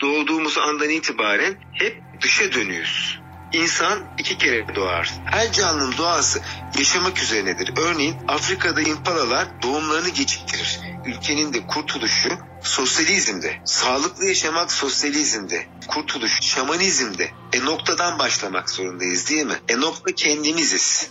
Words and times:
doğduğumuz 0.00 0.58
andan 0.58 0.90
itibaren 0.90 1.54
hep 1.72 2.02
dışa 2.22 2.52
dönüyoruz. 2.52 3.20
İnsan 3.52 3.98
iki 4.18 4.38
kere 4.38 4.74
doğar. 4.74 5.12
Her 5.24 5.52
canlının 5.52 5.96
doğası 5.98 6.40
yaşamak 6.78 7.22
üzerinedir. 7.22 7.72
Örneğin 7.76 8.16
Afrika'da 8.28 8.82
impalalar 8.82 9.48
doğumlarını 9.62 10.08
geciktirir. 10.08 10.80
Ülkenin 11.06 11.54
de 11.54 11.66
kurtuluşu 11.66 12.28
sosyalizmde. 12.62 13.56
Sağlıklı 13.64 14.24
yaşamak 14.24 14.72
sosyalizmde. 14.72 15.66
Kurtuluş 15.88 16.40
şamanizmde. 16.42 17.30
E 17.52 17.64
noktadan 17.64 18.18
başlamak 18.18 18.70
zorundayız 18.70 19.30
değil 19.30 19.46
mi? 19.46 19.54
E 19.68 19.80
nokta 19.80 20.14
kendimiziz. 20.14 21.10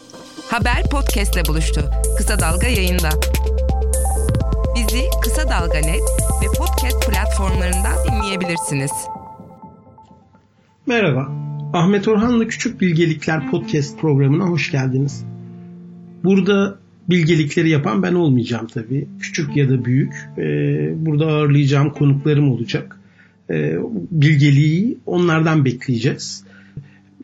Haber 0.50 0.90
podcastle 0.90 1.46
buluştu. 1.46 1.92
Kısa 2.18 2.40
Dalga 2.40 2.68
yayında. 2.68 3.10
Bizi 4.76 5.02
Kısa 5.24 5.50
Dalga 5.50 5.78
Net 5.78 6.02
ve 6.42 6.46
podcast 6.58 7.10
platformlarından 7.10 7.96
dinleyebilirsiniz. 8.08 8.92
Merhaba. 10.88 11.32
Ahmet 11.74 12.08
Orhan'la 12.08 12.48
Küçük 12.48 12.82
Bilgelikler 12.82 13.52
podcast 13.52 14.00
programına 14.00 14.44
hoş 14.44 14.72
geldiniz. 14.72 15.26
Burada 16.24 16.80
bilgelikleri 17.10 17.70
yapan 17.70 18.04
ben 18.04 18.14
olmayacağım 18.14 18.68
tabii. 18.68 19.08
Küçük 19.20 19.56
ya 19.56 19.70
da 19.70 19.86
büyük. 19.86 20.14
Ee, 20.38 21.06
burada 21.06 21.26
ağırlayacağım 21.26 21.90
konuklarım 21.90 22.52
olacak. 22.52 23.00
Ee, 23.50 23.76
bilgeliği 24.12 24.98
onlardan 25.06 25.66
bekleyeceğiz. 25.66 26.44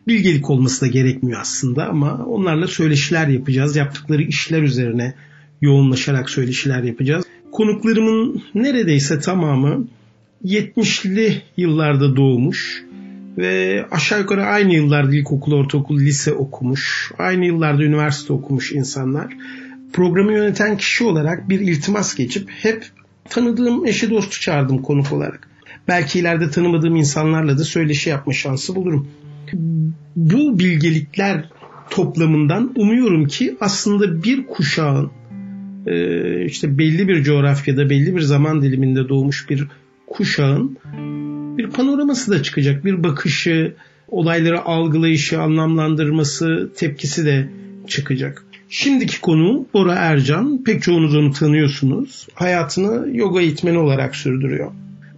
Bilgelik 0.08 0.49
olması 0.49 0.81
da 0.81 0.88
gerekmiyor 0.88 1.41
aslında 1.41 1.88
ama 1.88 2.25
onlarla 2.25 2.67
söyleşiler 2.67 3.27
yapacağız. 3.27 3.75
Yaptıkları 3.75 4.22
işler 4.22 4.61
üzerine 4.61 5.13
yoğunlaşarak 5.61 6.30
söyleşiler 6.30 6.83
yapacağız. 6.83 7.25
Konuklarımın 7.61 8.43
neredeyse 8.55 9.20
tamamı 9.20 9.88
70'li 10.45 11.41
yıllarda 11.57 12.15
doğmuş 12.15 12.83
ve 13.38 13.85
aşağı 13.91 14.19
yukarı 14.19 14.45
aynı 14.45 14.73
yıllarda 14.73 15.15
ilkokul, 15.15 15.53
ortaokul, 15.53 15.99
lise 15.99 16.33
okumuş, 16.33 17.11
aynı 17.17 17.45
yıllarda 17.45 17.83
üniversite 17.83 18.33
okumuş 18.33 18.71
insanlar. 18.71 19.33
Programı 19.94 20.33
yöneten 20.33 20.77
kişi 20.77 21.03
olarak 21.03 21.49
bir 21.49 21.59
iltimas 21.59 22.16
geçip 22.16 22.49
hep 22.49 22.86
tanıdığım 23.30 23.86
eşi 23.86 24.09
dostu 24.09 24.41
çağırdım 24.41 24.81
konuk 24.81 25.11
olarak. 25.11 25.47
Belki 25.88 26.19
ileride 26.19 26.49
tanımadığım 26.49 26.95
insanlarla 26.95 27.58
da 27.58 27.64
söyleşi 27.64 28.09
yapma 28.09 28.33
şansı 28.33 28.75
bulurum. 28.75 29.08
Bu 30.16 30.59
bilgelikler 30.59 31.49
toplamından 31.89 32.71
umuyorum 32.75 33.27
ki 33.27 33.58
aslında 33.59 34.23
bir 34.23 34.47
kuşağın 34.47 35.11
işte 36.45 36.77
belli 36.77 37.07
bir 37.07 37.23
coğrafyada 37.23 37.89
belli 37.89 38.15
bir 38.15 38.21
zaman 38.21 38.61
diliminde 38.61 39.09
doğmuş 39.09 39.49
bir 39.49 39.67
kuşağın 40.07 40.77
bir 41.57 41.69
panoraması 41.69 42.31
da 42.31 42.43
çıkacak. 42.43 42.85
Bir 42.85 43.03
bakışı, 43.03 43.73
olayları 44.07 44.61
algılayışı, 44.61 45.41
anlamlandırması, 45.41 46.71
tepkisi 46.75 47.25
de 47.25 47.49
çıkacak. 47.87 48.45
Şimdiki 48.69 49.21
konu 49.21 49.65
Bora 49.73 49.93
Ercan. 49.93 50.63
Pek 50.63 50.83
çoğunuz 50.83 51.15
onu 51.15 51.31
tanıyorsunuz. 51.31 52.27
Hayatını 52.33 53.17
yoga 53.17 53.41
eğitmeni 53.41 53.77
olarak 53.77 54.15
sürdürüyor. 54.15 54.71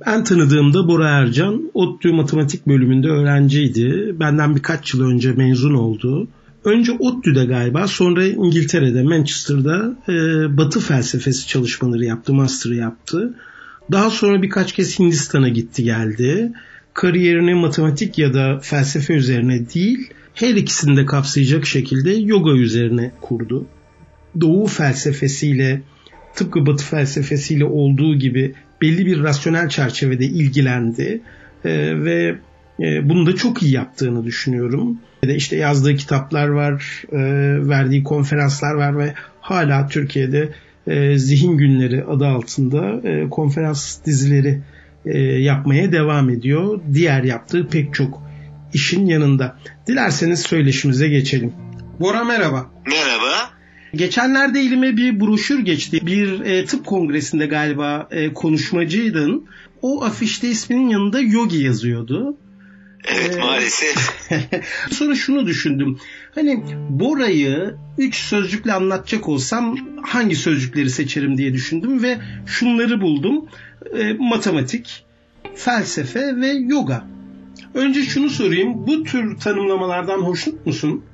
Ben 0.06 0.24
tanıdığımda 0.24 0.88
Bora 0.88 1.10
Ercan 1.10 1.72
ODTÜ 1.74 2.12
matematik 2.12 2.68
bölümünde 2.68 3.08
öğrenciydi. 3.08 4.16
Benden 4.20 4.56
birkaç 4.56 4.94
yıl 4.94 5.10
önce 5.10 5.32
mezun 5.32 5.74
oldu. 5.74 6.28
Önce 6.66 6.92
ODTÜ'de 6.92 7.46
galiba 7.46 7.88
sonra 7.88 8.26
İngiltere'de 8.26 9.04
Manchester'da 9.04 9.96
e, 10.10 10.14
Batı 10.58 10.80
felsefesi 10.80 11.48
çalışmaları 11.48 12.06
yaptı, 12.06 12.34
master'ı 12.34 12.76
yaptı. 12.76 13.34
Daha 13.92 14.10
sonra 14.10 14.42
birkaç 14.42 14.74
kez 14.74 15.00
Hindistan'a 15.00 15.50
gitti 15.50 15.84
geldi. 15.84 16.52
Kariyerini 16.94 17.56
matematik 17.56 18.18
ya 18.18 18.34
da 18.34 18.60
felsefe 18.62 19.14
üzerine 19.14 19.70
değil, 19.74 20.10
her 20.34 20.56
ikisini 20.56 20.98
de 20.98 21.06
kapsayacak 21.06 21.66
şekilde 21.66 22.12
yoga 22.12 22.52
üzerine 22.52 23.12
kurdu. 23.22 23.66
Doğu 24.42 24.68
felsefesiyle 24.68 25.82
tıpkı 26.36 26.66
Batı 26.66 26.86
felsefesiyle 26.86 27.66
olduğu 27.66 28.16
gibi 28.16 28.54
belli 28.82 29.06
bir 29.06 29.24
rasyonel 29.24 29.70
çerçevede 29.70 30.26
ilgilendi 30.26 31.22
ee, 31.66 32.04
ve 32.04 32.14
e, 32.14 32.38
bunu 32.80 33.26
da 33.26 33.36
çok 33.36 33.64
iyi 33.64 33.72
yaptığını 33.72 34.26
düşünüyorum. 34.26 34.98
İşte 35.24 35.56
yazdığı 35.56 35.96
kitaplar 35.96 36.48
var, 36.48 37.04
e, 37.12 37.20
verdiği 37.70 38.04
konferanslar 38.04 38.74
var 38.74 38.98
ve 38.98 39.14
hala 39.42 39.88
Türkiye'de 39.88 40.50
e, 40.88 41.18
Zihin 41.18 41.58
Günleri 41.58 42.04
adı 42.04 42.28
altında 42.28 43.10
e, 43.10 43.30
konferans 43.30 44.06
dizileri 44.06 44.62
e, 45.06 45.20
yapmaya 45.22 45.92
devam 45.92 46.30
ediyor. 46.30 46.80
Diğer 46.94 47.24
yaptığı 47.24 47.68
pek 47.68 47.94
çok 47.94 48.24
işin 48.74 49.06
yanında. 49.06 49.58
Dilerseniz 49.88 50.40
söyleşimize 50.40 51.08
geçelim. 51.08 51.54
Bora 52.00 52.24
merhaba. 52.24 52.72
Merhaba. 52.88 53.54
Geçenlerde 53.96 54.60
elime 54.60 54.98
bir 54.98 55.20
broşür 55.20 55.60
geçti. 55.60 56.00
Bir 56.06 56.40
e, 56.40 56.66
tıp 56.66 56.86
kongresinde 56.86 57.46
galiba 57.46 58.08
e, 58.12 58.34
konuşmacıydın. 58.34 59.46
O 59.82 60.04
afişte 60.04 60.50
isminin 60.50 60.90
yanında 60.90 61.20
yogi 61.20 61.58
yazıyordu. 61.58 62.38
Evet 63.06 63.36
ee, 63.36 63.40
maalesef. 63.40 63.98
Sonra 64.92 65.16
şunu 65.16 65.46
düşündüm. 65.46 66.00
Hani 66.36 66.64
Bora'yı 66.90 67.76
üç 67.98 68.16
sözcükle 68.16 68.74
anlatacak 68.74 69.30
olsam 69.30 69.78
hangi 70.04 70.36
sözcükleri 70.36 70.90
seçerim 70.90 71.38
diye 71.38 71.54
düşündüm 71.54 72.04
ve 72.04 72.20
şunları 72.48 73.02
buldum. 73.02 73.46
E, 73.98 74.14
matematik, 74.14 75.06
felsefe 75.56 76.36
ve 76.36 76.48
yoga. 76.48 77.08
Önce 77.74 78.04
şunu 78.04 78.30
sorayım. 78.30 78.88
Bu 78.88 79.04
tür 79.04 79.40
tanımlamalardan 79.40 80.18
hoşnut 80.18 80.66
musun? 80.66 81.06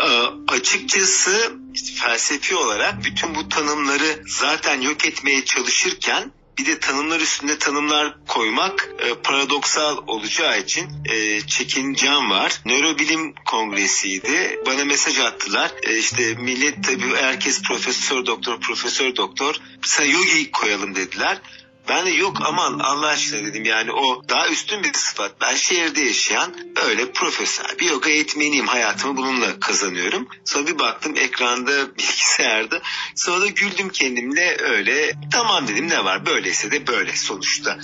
E, 0.00 0.08
açıkçası 0.52 1.52
işte 1.74 1.92
felsefi 1.94 2.56
olarak 2.56 2.94
bütün 3.04 3.34
bu 3.34 3.48
tanımları 3.48 4.22
zaten 4.26 4.80
yok 4.80 5.06
etmeye 5.06 5.44
çalışırken 5.44 6.32
bir 6.58 6.66
de 6.66 6.78
tanımlar 6.78 7.20
üstünde 7.20 7.58
tanımlar 7.58 8.14
koymak 8.28 8.88
e, 8.98 9.14
paradoksal 9.14 9.98
olacağı 10.06 10.60
için 10.60 10.88
e, 11.04 11.40
çekincem 11.40 12.30
var. 12.30 12.60
Nörobilim 12.66 13.34
kongresiydi. 13.34 14.60
Bana 14.66 14.84
mesaj 14.84 15.18
attılar. 15.18 15.70
E, 15.82 15.98
işte 15.98 16.34
millet 16.34 16.84
tabii 16.84 17.16
herkes 17.16 17.62
profesör 17.62 18.26
doktor 18.26 18.60
profesör 18.60 19.16
doktor. 19.16 19.54
Sen 19.82 20.04
yogi 20.04 20.50
koyalım 20.50 20.94
dediler. 20.94 21.38
Ben 21.88 22.06
de 22.06 22.10
yok 22.10 22.36
aman 22.44 22.78
Allah 22.78 23.06
aşkına 23.06 23.46
dedim 23.46 23.64
yani 23.64 23.92
o 23.92 24.22
daha 24.28 24.48
üstün 24.48 24.84
bir 24.84 24.92
sıfat. 24.92 25.40
Ben 25.40 25.54
şehirde 25.54 26.00
yaşayan 26.00 26.54
öyle 26.86 27.12
profesör 27.12 27.78
bir 27.78 27.86
yoga 27.90 28.10
eğitmeniyim. 28.10 28.66
Hayatımı 28.66 29.16
bununla 29.16 29.60
kazanıyorum. 29.60 30.28
Sonra 30.44 30.66
bir 30.66 30.78
baktım 30.78 31.14
ekranda 31.16 31.96
bilgisayarda. 31.98 32.82
Sonra 33.14 33.40
da 33.40 33.46
güldüm 33.46 33.88
kendimle 33.88 34.56
öyle. 34.60 35.12
Tamam 35.32 35.68
dedim 35.68 35.88
ne 35.88 36.04
var 36.04 36.26
böyleyse 36.26 36.70
de 36.70 36.86
böyle 36.86 37.16
sonuçta. 37.16 37.78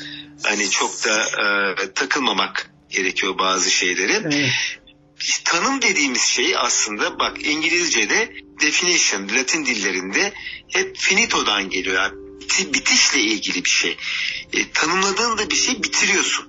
Hani 0.44 0.70
çok 0.70 1.04
da 1.04 1.22
e, 1.22 1.92
takılmamak 1.92 2.70
gerekiyor 2.90 3.38
bazı 3.38 3.70
şeyleri. 3.70 4.12
Evet. 4.12 4.50
Tanım 5.44 5.82
dediğimiz 5.82 6.22
şey 6.22 6.56
aslında 6.56 7.18
bak 7.18 7.46
İngilizce'de 7.46 8.32
definition 8.62 9.28
Latin 9.28 9.66
dillerinde 9.66 10.32
hep 10.72 10.96
finito'dan 10.96 11.70
geliyor. 11.70 11.96
Yani 11.96 12.21
bitişle 12.74 13.20
ilgili 13.20 13.64
bir 13.64 13.70
şey. 13.70 13.96
E, 14.52 14.70
tanımladığında 14.70 15.50
bir 15.50 15.56
şey 15.56 15.82
bitiriyorsun. 15.82 16.46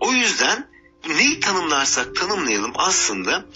O 0.00 0.12
yüzden 0.12 0.68
neyi 1.08 1.40
tanımlarsak 1.40 2.16
tanımlayalım 2.16 2.72
aslında 2.74 3.46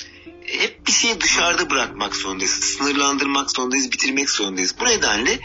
hep 0.46 0.86
bir 0.86 0.92
şeyi 0.92 1.20
dışarıda 1.20 1.70
bırakmak 1.70 2.16
zorundayız. 2.16 2.50
Sınırlandırmak 2.50 3.50
zorundayız, 3.50 3.92
bitirmek 3.92 4.30
zorundayız. 4.30 4.74
Bu 4.80 4.84
nedenle 4.84 5.40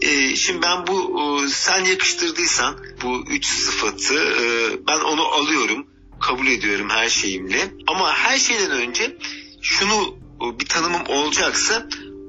e, 0.00 0.36
şimdi 0.36 0.62
ben 0.62 0.86
bu 0.86 1.20
e, 1.20 1.48
sen 1.48 1.84
yakıştırdıysan 1.84 2.78
bu 3.02 3.24
üç 3.30 3.46
sıfatı 3.46 4.14
e, 4.14 4.70
ben 4.88 5.00
onu 5.00 5.22
alıyorum, 5.22 5.86
kabul 6.20 6.46
ediyorum 6.46 6.90
her 6.90 7.08
şeyimle. 7.08 7.74
Ama 7.86 8.14
her 8.14 8.38
şeyden 8.38 8.70
önce 8.70 9.16
şunu 9.62 10.16
bir 10.40 10.66
tanımım 10.66 11.06
olacaksa 11.08 11.88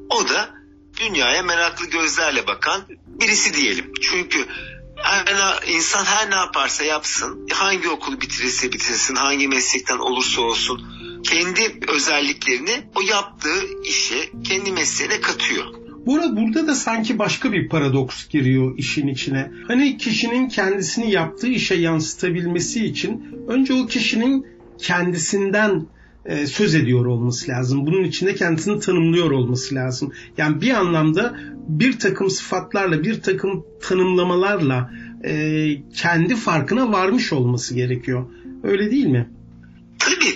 o 0.09 0.29
da 0.29 0.58
dünyaya 0.99 1.43
meraklı 1.43 1.85
gözlerle 1.85 2.47
bakan 2.47 2.81
birisi 3.21 3.53
diyelim. 3.53 3.91
Çünkü 4.01 4.45
her, 4.95 5.67
insan 5.67 6.05
her 6.05 6.31
ne 6.31 6.35
yaparsa 6.35 6.83
yapsın, 6.83 7.47
hangi 7.51 7.89
okulu 7.89 8.21
bitirirse 8.21 8.73
bitirsin, 8.73 9.15
hangi 9.15 9.47
meslekten 9.47 9.97
olursa 9.97 10.41
olsun 10.41 10.99
kendi 11.23 11.79
özelliklerini 11.87 12.83
o 12.95 13.01
yaptığı 13.01 13.83
işe, 13.83 14.29
kendi 14.43 14.71
mesleğine 14.71 15.21
katıyor. 15.21 15.65
Burada, 16.05 16.37
burada 16.37 16.67
da 16.67 16.75
sanki 16.75 17.19
başka 17.19 17.51
bir 17.51 17.69
paradoks 17.69 18.27
giriyor 18.27 18.77
işin 18.77 19.07
içine. 19.07 19.51
Hani 19.67 19.97
kişinin 19.97 20.49
kendisini 20.49 21.11
yaptığı 21.11 21.47
işe 21.47 21.75
yansıtabilmesi 21.75 22.85
için 22.85 23.23
önce 23.47 23.73
o 23.73 23.87
kişinin 23.87 24.47
kendisinden 24.77 25.85
e, 26.25 26.47
söz 26.47 26.75
ediyor 26.75 27.05
olması 27.05 27.51
lazım. 27.51 27.85
Bunun 27.85 28.03
içinde 28.03 28.35
kendisini 28.35 28.79
tanımlıyor 28.79 29.31
olması 29.31 29.75
lazım. 29.75 30.13
Yani 30.37 30.61
bir 30.61 30.71
anlamda 30.71 31.39
bir 31.67 31.99
takım 31.99 32.29
sıfatlarla, 32.29 33.03
bir 33.03 33.21
takım 33.21 33.65
tanımlamalarla 33.81 34.91
e, 35.23 35.65
kendi 35.95 36.35
farkına 36.35 36.91
varmış 36.91 37.33
olması 37.33 37.75
gerekiyor. 37.75 38.25
Öyle 38.63 38.91
değil 38.91 39.05
mi? 39.05 39.29
Tabii 39.99 40.35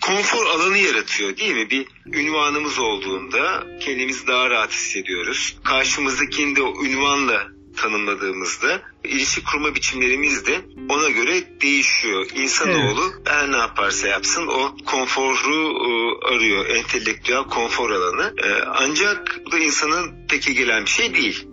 konfor 0.00 0.46
alanı 0.46 0.78
yaratıyor 0.78 1.36
değil 1.36 1.54
mi? 1.54 1.70
Bir 1.70 1.86
ünvanımız 2.18 2.78
olduğunda 2.78 3.66
kendimizi 3.80 4.26
daha 4.26 4.50
rahat 4.50 4.72
hissediyoruz. 4.72 5.58
Karşımızdakini 5.64 6.56
de 6.56 6.62
o 6.62 6.84
ünvanla 6.84 7.57
tanımladığımızda 7.80 8.82
ilişki 9.04 9.44
kurma 9.44 9.74
biçimlerimiz 9.74 10.46
de 10.46 10.60
ona 10.88 11.10
göre 11.10 11.60
değişiyor. 11.60 12.26
İnsanoğlu 12.34 13.12
evet. 13.16 13.28
her 13.28 13.52
ne 13.52 13.56
yaparsa 13.56 14.08
yapsın 14.08 14.46
o 14.46 14.76
konforu 14.86 15.64
e, 15.64 16.26
arıyor. 16.34 16.66
Entelektüel 16.66 17.44
konfor 17.44 17.90
alanı. 17.90 18.34
E, 18.44 18.62
ancak 18.74 19.40
bu 19.46 19.52
da 19.52 19.58
insanın 19.58 20.26
peki 20.28 20.54
gelen 20.54 20.84
bir 20.84 20.90
şey 20.90 21.14
değil. 21.14 21.46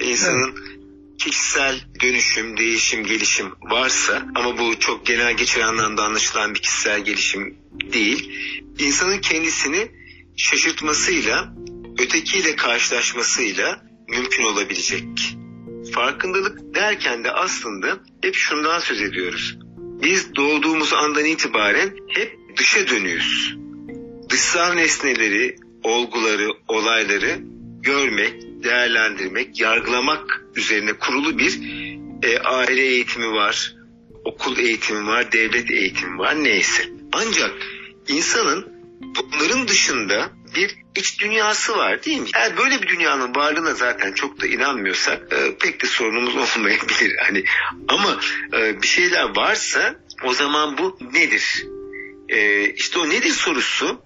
İnsanın 0.00 0.54
evet 0.56 0.76
kişisel 1.18 1.80
dönüşüm, 2.02 2.56
değişim, 2.56 3.04
gelişim 3.04 3.52
varsa 3.62 4.26
ama 4.34 4.58
bu 4.58 4.78
çok 4.78 5.06
genel 5.06 5.36
geçer 5.36 5.60
anlamda 5.60 6.04
anlaşılan 6.04 6.54
bir 6.54 6.60
kişisel 6.60 7.04
gelişim 7.04 7.58
değil. 7.92 8.30
İnsanın 8.78 9.20
kendisini 9.20 9.88
şaşırtmasıyla, 10.36 11.54
ötekiyle 11.98 12.56
karşılaşmasıyla 12.56 13.82
mümkün 14.08 14.44
olabilecek. 14.44 15.04
Farkındalık 15.94 16.74
derken 16.74 17.24
de 17.24 17.30
aslında 17.32 17.98
hep 18.22 18.34
şundan 18.34 18.78
söz 18.78 19.02
ediyoruz. 19.02 19.58
Biz 20.02 20.34
doğduğumuz 20.36 20.92
andan 20.92 21.24
itibaren 21.24 21.94
hep 22.08 22.38
dışa 22.56 22.88
dönüyoruz. 22.88 23.56
Dışsal 24.30 24.72
nesneleri, 24.72 25.56
olguları, 25.82 26.52
olayları 26.68 27.38
görmek, 27.80 28.42
değerlendirmek, 28.64 29.60
yargılamak 29.60 30.44
üzerine 30.56 30.92
kurulu 30.92 31.38
bir 31.38 31.60
e, 32.22 32.38
aile 32.38 32.82
eğitimi 32.82 33.32
var, 33.32 33.74
okul 34.24 34.58
eğitimi 34.58 35.06
var, 35.06 35.32
devlet 35.32 35.70
eğitimi 35.70 36.18
var 36.18 36.44
neyse. 36.44 36.82
Ancak 37.12 37.52
insanın 38.08 38.72
bunların 39.00 39.68
dışında 39.68 40.30
bir 40.56 40.76
iç 40.96 41.20
dünyası 41.20 41.76
var 41.76 42.04
değil 42.04 42.20
mi? 42.20 42.28
Eğer 42.34 42.56
böyle 42.56 42.82
bir 42.82 42.88
dünyanın 42.88 43.34
varlığına 43.34 43.74
zaten 43.74 44.12
çok 44.12 44.40
da 44.40 44.46
inanmıyorsak 44.46 45.32
e, 45.32 45.56
pek 45.56 45.82
de 45.82 45.86
sorunumuz 45.86 46.36
olmayabilir. 46.56 47.16
Hani 47.18 47.44
ama 47.88 48.20
e, 48.52 48.82
bir 48.82 48.86
şeyler 48.86 49.36
varsa 49.36 49.94
o 50.24 50.34
zaman 50.34 50.78
bu 50.78 50.98
nedir? 51.12 51.66
E, 52.28 52.64
işte 52.72 52.98
o 52.98 53.08
nedir 53.08 53.30
sorusu 53.30 54.02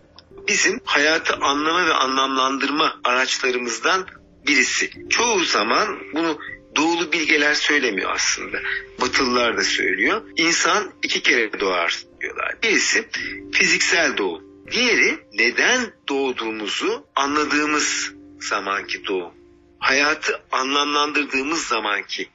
bizim 0.48 0.80
hayatı 0.84 1.34
anlama 1.34 1.86
ve 1.86 1.94
anlamlandırma 1.94 3.00
araçlarımızdan 3.04 4.06
birisi. 4.46 4.90
Çoğu 5.10 5.44
zaman 5.44 5.98
bunu 6.14 6.38
doğulu 6.76 7.12
bilgeler 7.12 7.54
söylemiyor 7.54 8.10
aslında. 8.14 8.58
Batılılar 9.00 9.56
da 9.56 9.64
söylüyor. 9.64 10.22
İnsan 10.36 10.92
iki 11.02 11.22
kere 11.22 11.60
doğar 11.60 12.02
diyorlar. 12.20 12.54
Birisi 12.62 13.08
fiziksel 13.52 14.16
doğum. 14.16 14.49
Diğeri 14.70 15.18
neden 15.32 15.92
doğduğumuzu 16.08 17.06
anladığımız 17.16 18.12
zamanki 18.40 19.06
doğum. 19.06 19.34
Hayatı 19.78 20.42
anlamlandırdığımız 20.52 21.66
zamanki 21.66 22.28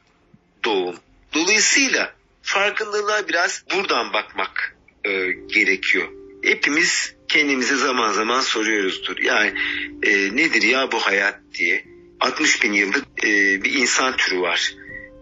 doğum. 0.65 0.95
Dolayısıyla 1.33 2.13
farkındalığa 2.41 3.27
biraz 3.27 3.63
buradan 3.75 4.13
bakmak 4.13 4.77
e, 5.03 5.31
gerekiyor. 5.31 6.07
Hepimiz 6.43 7.15
kendimize 7.27 7.75
zaman 7.75 8.11
zaman 8.11 8.41
soruyoruzdur. 8.41 9.17
Yani 9.17 9.53
e, 10.03 10.35
nedir 10.35 10.61
ya 10.61 10.91
bu 10.91 10.99
hayat 10.99 11.39
diye. 11.53 11.85
60 12.19 12.63
bin 12.63 12.73
yıllık 12.73 13.05
e, 13.23 13.63
bir 13.63 13.73
insan 13.73 14.17
türü 14.17 14.41
var. 14.41 14.75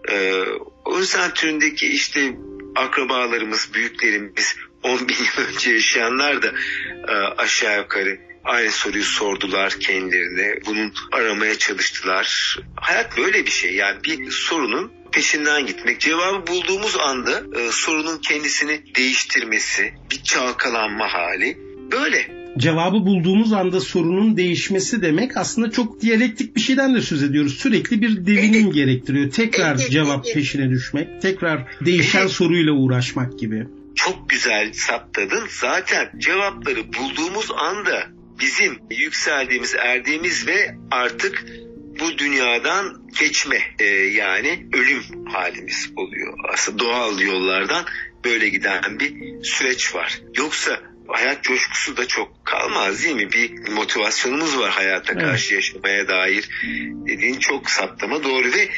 E, 0.08 0.42
o 0.84 0.98
insan 1.00 1.34
türündeki 1.34 1.86
işte 1.86 2.36
akrabalarımız, 2.76 3.74
büyüklerimiz 3.74 4.56
10 4.84 5.08
bin 5.08 5.14
yıl 5.14 5.46
önce 5.48 5.70
yaşayanlar 5.70 6.42
da 6.42 6.52
e, 7.08 7.12
aşağı 7.38 7.78
yukarı 7.78 8.18
aynı 8.44 8.70
soruyu 8.70 9.04
sordular 9.04 9.76
kendilerine. 9.80 10.60
Bunun 10.66 10.92
aramaya 11.12 11.58
çalıştılar. 11.58 12.58
Hayat 12.76 13.16
böyle 13.16 13.46
bir 13.46 13.50
şey. 13.50 13.74
Yani 13.74 14.04
bir 14.04 14.30
sorunun 14.30 14.92
peşinden 15.12 15.66
gitmek. 15.66 16.00
Cevabı 16.00 16.46
bulduğumuz 16.46 16.96
anda 16.96 17.60
e, 17.60 17.70
sorunun 17.70 18.18
kendisini 18.18 18.94
değiştirmesi, 18.96 19.94
bir 20.10 20.22
çalkalanma 20.22 21.12
hali 21.12 21.58
böyle 21.92 22.44
cevabı 22.58 22.96
bulduğumuz 22.96 23.52
anda 23.52 23.80
sorunun 23.80 24.36
değişmesi 24.36 25.02
demek 25.02 25.36
aslında 25.36 25.70
çok 25.70 26.00
diyalektik 26.00 26.56
bir 26.56 26.60
şeyden 26.60 26.94
de 26.94 27.00
söz 27.00 27.22
ediyoruz. 27.22 27.54
Sürekli 27.54 28.02
bir 28.02 28.26
devinim 28.26 28.72
gerektiriyor. 28.72 29.30
Tekrar 29.30 29.76
cevap 29.76 30.24
peşine 30.34 30.70
düşmek, 30.70 31.22
tekrar 31.22 31.64
değişen 31.84 32.26
soruyla 32.26 32.72
uğraşmak 32.72 33.38
gibi. 33.38 33.66
Çok 33.94 34.30
güzel 34.30 34.72
saptadın. 34.72 35.46
Zaten 35.48 36.12
cevapları 36.18 36.92
bulduğumuz 36.92 37.50
anda 37.50 38.06
bizim 38.40 38.78
yükseldiğimiz, 38.90 39.74
erdiğimiz 39.74 40.46
ve 40.46 40.74
artık 40.90 41.44
bu 42.00 42.18
dünyadan 42.18 43.02
geçme 43.18 43.58
e, 43.78 43.84
yani 43.94 44.66
ölüm 44.72 45.26
halimiz 45.26 45.90
oluyor. 45.96 46.38
Aslında 46.52 46.78
doğal 46.78 47.20
yollardan 47.20 47.84
böyle 48.24 48.48
giden 48.48 49.00
bir 49.00 49.42
süreç 49.44 49.94
var. 49.94 50.20
Yoksa 50.36 50.80
hayat 51.08 51.42
coşkusu 51.42 51.96
da 51.96 52.08
çok 52.08 52.44
kalmaz 52.44 53.04
değil 53.04 53.16
mi? 53.16 53.32
Bir 53.32 53.68
motivasyonumuz 53.68 54.58
var 54.58 54.70
hayata 54.70 55.18
karşı 55.18 55.54
evet. 55.54 55.64
yaşamaya 55.64 56.08
dair 56.08 56.48
dediğin 57.08 57.38
çok 57.38 57.70
saptama 57.70 58.24
doğru 58.24 58.52
ve 58.52 58.68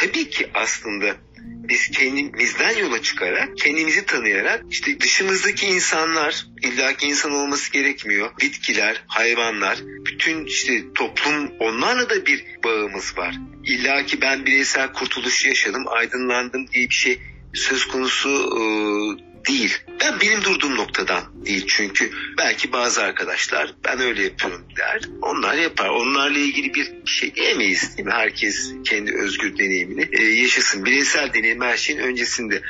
tabii 0.00 0.30
ki 0.30 0.50
aslında 0.54 1.16
biz 1.42 1.90
kendimizden 1.90 2.76
yola 2.76 3.02
çıkarak, 3.02 3.58
kendimizi 3.58 4.06
tanıyarak 4.06 4.64
işte 4.70 5.00
dışımızdaki 5.00 5.66
insanlar, 5.66 6.46
illaki 6.62 7.06
insan 7.06 7.32
olması 7.32 7.72
gerekmiyor. 7.72 8.30
Bitkiler, 8.40 9.04
hayvanlar, 9.06 9.78
bütün 10.06 10.44
işte 10.44 10.92
toplum 10.94 11.52
onlarla 11.60 12.10
da 12.10 12.26
bir 12.26 12.44
bağımız 12.64 13.18
var. 13.18 13.34
İlla 13.64 14.06
ki 14.06 14.20
ben 14.20 14.46
bireysel 14.46 14.92
kurtuluş 14.92 15.46
yaşadım, 15.46 15.84
aydınlandım 15.88 16.68
diye 16.68 16.88
bir 16.88 16.94
şey 16.94 17.20
söz 17.54 17.84
konusu 17.84 18.28
e, 18.28 18.62
değil. 19.48 19.78
Ben 20.00 20.20
benim 20.20 20.44
durduğum 20.44 20.76
noktadan 20.76 21.46
değil 21.46 21.64
çünkü 21.68 22.10
belki 22.38 22.72
bazı 22.72 23.02
arkadaşlar 23.02 23.74
ben 23.84 24.00
öyle 24.00 24.22
yapıyorum 24.22 24.66
der. 24.76 25.00
Onlar 25.22 25.54
yapar. 25.54 25.88
Onlarla 25.88 26.38
ilgili 26.38 26.74
bir 26.74 26.92
şey 27.06 27.34
diyemeyiz 27.34 27.96
değil 27.96 28.06
mi? 28.06 28.12
Herkes 28.12 28.72
kendi 28.84 29.14
özgür 29.14 29.58
deneyimini 29.58 30.08
e, 30.12 30.24
yaşasın. 30.24 30.84
Bireysel 30.84 31.34
deneyim 31.34 31.60
her 31.60 31.76
şeyin 31.76 31.98
öncesinde. 31.98 32.62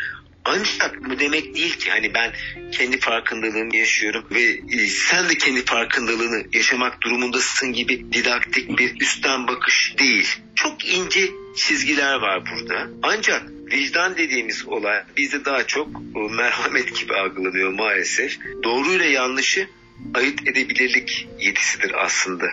Ancak 0.44 1.10
bu 1.10 1.19
demek 1.19 1.54
değil 1.56 1.76
ki 1.76 1.90
hani 1.90 2.14
ben 2.14 2.32
kendi 2.72 3.00
farkındalığımı 3.00 3.76
yaşıyorum 3.76 4.24
ve 4.31 4.43
e, 4.72 4.86
sen 4.86 5.29
de 5.29 5.34
kendi 5.34 5.65
farkındalığını 5.65 6.44
yaşamak 6.53 7.03
durumundasın 7.03 7.72
gibi 7.72 8.12
didaktik 8.12 8.79
bir 8.79 9.00
üstten 9.00 9.48
bakış 9.48 9.94
değil. 9.98 10.29
Çok 10.55 10.84
ince 10.84 11.31
çizgiler 11.56 12.15
var 12.15 12.43
burada. 12.50 12.88
Ancak 13.03 13.43
vicdan 13.72 14.17
dediğimiz 14.17 14.67
olay 14.67 15.03
bizde 15.17 15.44
daha 15.44 15.67
çok 15.67 15.88
merhamet 16.31 17.00
gibi 17.00 17.15
algılanıyor 17.15 17.72
maalesef. 17.72 18.38
Doğruyla 18.65 19.05
yanlışı 19.05 19.69
ayırt 20.15 20.48
edebilirlik 20.48 21.29
yetisidir 21.41 22.05
aslında 22.05 22.46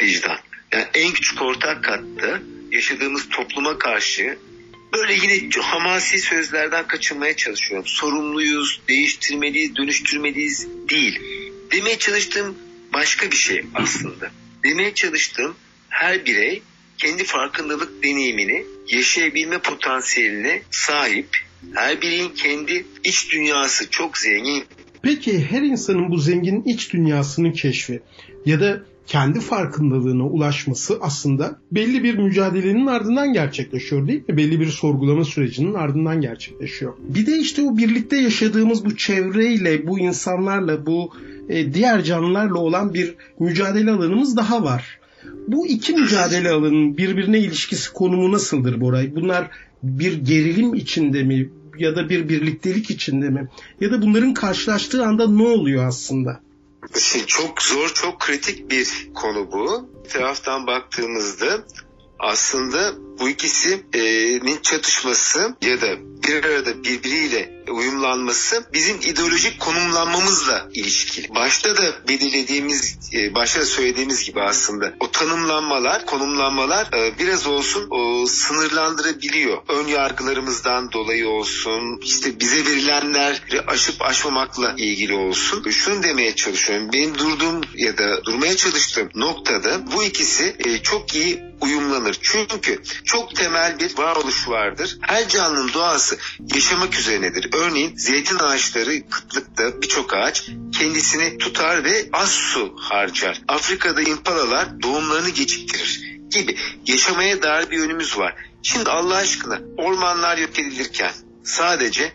vicdan. 0.00 0.38
Yani 0.72 0.86
en 0.94 1.12
küçük 1.12 1.42
ortak 1.42 1.84
katta 1.84 2.40
yaşadığımız 2.72 3.28
topluma 3.28 3.78
karşı 3.78 4.38
böyle 4.94 5.14
yine 5.14 5.50
hamasi 5.62 6.18
sözlerden 6.18 6.86
kaçınmaya 6.86 7.36
çalışıyorum. 7.36 7.86
Sorumluyuz, 7.86 8.80
değiştirmeliyiz, 8.88 9.76
dönüştürmeliyiz 9.76 10.68
değil. 10.90 11.20
Demeye 11.72 11.98
çalıştığım 11.98 12.54
başka 12.92 13.30
bir 13.30 13.36
şey 13.36 13.64
aslında. 13.74 14.30
Demeye 14.64 14.94
çalıştığım 14.94 15.54
her 15.88 16.26
birey 16.26 16.62
kendi 16.98 17.24
farkındalık 17.24 18.02
deneyimini 18.02 18.64
yaşayabilme 18.88 19.58
potansiyeline 19.58 20.62
sahip. 20.70 21.28
Her 21.74 22.02
birinin 22.02 22.28
kendi 22.28 22.86
iç 23.04 23.32
dünyası 23.32 23.90
çok 23.90 24.18
zengin. 24.18 24.64
Peki 25.02 25.46
her 25.50 25.62
insanın 25.62 26.10
bu 26.10 26.18
zengin 26.18 26.62
iç 26.62 26.92
dünyasının 26.92 27.52
keşfi 27.52 28.02
ya 28.46 28.60
da 28.60 28.82
kendi 29.06 29.40
farkındalığına 29.40 30.26
ulaşması 30.26 30.98
aslında 31.00 31.58
belli 31.72 32.04
bir 32.04 32.18
mücadelenin 32.18 32.86
ardından 32.86 33.32
gerçekleşiyor 33.32 34.08
değil 34.08 34.22
mi? 34.28 34.36
Belli 34.36 34.60
bir 34.60 34.66
sorgulama 34.66 35.24
sürecinin 35.24 35.74
ardından 35.74 36.20
gerçekleşiyor. 36.20 36.94
Bir 36.98 37.26
de 37.26 37.38
işte 37.38 37.62
o 37.62 37.76
birlikte 37.76 38.16
yaşadığımız 38.16 38.84
bu 38.84 38.96
çevreyle, 38.96 39.86
bu 39.86 39.98
insanlarla, 39.98 40.86
bu 40.86 41.12
e, 41.48 41.74
diğer 41.74 42.04
canlılarla 42.04 42.58
olan 42.58 42.94
bir 42.94 43.14
mücadele 43.38 43.90
alanımız 43.90 44.36
daha 44.36 44.64
var. 44.64 44.98
Bu 45.48 45.66
iki 45.66 45.92
mücadele 45.92 46.50
alanının 46.50 46.96
birbirine 46.96 47.38
ilişkisi 47.38 47.92
konumu 47.92 48.32
nasıldır 48.32 48.80
Boray? 48.80 49.14
Bunlar 49.14 49.50
bir 49.82 50.24
gerilim 50.24 50.74
içinde 50.74 51.22
mi 51.22 51.50
ya 51.78 51.96
da 51.96 52.08
bir 52.08 52.28
birliktelik 52.28 52.90
içinde 52.90 53.30
mi? 53.30 53.48
Ya 53.80 53.90
da 53.90 54.02
bunların 54.02 54.34
karşılaştığı 54.34 55.06
anda 55.06 55.30
ne 55.30 55.42
oluyor 55.42 55.86
aslında? 55.86 56.40
Çok 57.26 57.62
zor, 57.62 57.88
çok 57.94 58.20
kritik 58.20 58.70
bir 58.70 59.10
konu 59.14 59.52
bu. 59.52 59.88
Bir 60.04 60.08
taraftan 60.10 60.66
baktığımızda 60.66 61.64
aslında 62.18 62.94
bu 63.18 63.28
ikisinin 63.28 64.58
çatışması 64.62 65.56
ya 65.62 65.80
da 65.80 65.96
bir 65.98 66.44
arada 66.44 66.84
birbiriyle 66.84 67.53
uyumlanması 67.70 68.64
bizim 68.72 69.00
ideolojik 69.00 69.60
konumlanmamızla 69.60 70.68
ilişkili. 70.74 71.34
Başta 71.34 71.76
da 71.76 72.08
belirlediğimiz, 72.08 72.98
e, 73.12 73.34
başta 73.34 73.60
da 73.60 73.64
söylediğimiz 73.64 74.24
gibi 74.24 74.42
aslında 74.42 74.94
o 75.00 75.10
tanımlanmalar, 75.10 76.06
konumlanmalar 76.06 76.88
e, 76.92 77.18
biraz 77.18 77.46
olsun 77.46 77.86
o 77.90 78.26
sınırlandırabiliyor. 78.26 79.62
Ön 79.68 79.86
yargılarımızdan 79.86 80.92
dolayı 80.92 81.28
olsun, 81.28 82.00
işte 82.02 82.40
bize 82.40 82.66
verilenleri 82.66 83.60
aşıp 83.66 84.02
aşmamakla 84.02 84.74
ilgili 84.76 85.14
olsun. 85.14 85.70
Şunu 85.70 86.02
demeye 86.02 86.34
çalışıyorum. 86.34 86.92
Benim 86.92 87.18
durduğum 87.18 87.60
ya 87.74 87.98
da 87.98 88.24
durmaya 88.24 88.56
çalıştığım 88.56 89.08
noktada 89.14 89.92
bu 89.92 90.04
ikisi 90.04 90.56
e, 90.64 90.78
çok 90.78 91.14
iyi 91.14 91.54
uyumlanır. 91.60 92.18
Çünkü 92.20 92.82
çok 93.04 93.36
temel 93.36 93.78
bir 93.78 93.98
varoluş 93.98 94.48
vardır. 94.48 94.98
Her 95.00 95.28
canlının 95.28 95.72
doğası 95.72 96.18
yaşamak 96.54 96.98
üzerinedir. 96.98 97.48
Örneğin 97.54 97.96
zeytin 97.96 98.38
ağaçları 98.38 99.08
kıtlıkta 99.10 99.82
birçok 99.82 100.14
ağaç 100.14 100.50
kendisini 100.72 101.38
tutar 101.38 101.84
ve 101.84 102.08
az 102.12 102.30
su 102.30 102.74
harcar. 102.78 103.42
Afrika'da 103.48 104.02
impalalar 104.02 104.82
doğumlarını 104.82 105.28
geciktirir 105.28 106.18
gibi 106.30 106.56
yaşamaya 106.86 107.42
dair 107.42 107.70
bir 107.70 107.78
yönümüz 107.78 108.18
var. 108.18 108.34
Şimdi 108.62 108.90
Allah 108.90 109.16
aşkına 109.16 109.60
ormanlar 109.76 110.38
yok 110.38 110.58
edilirken 110.58 111.12
sadece 111.44 112.12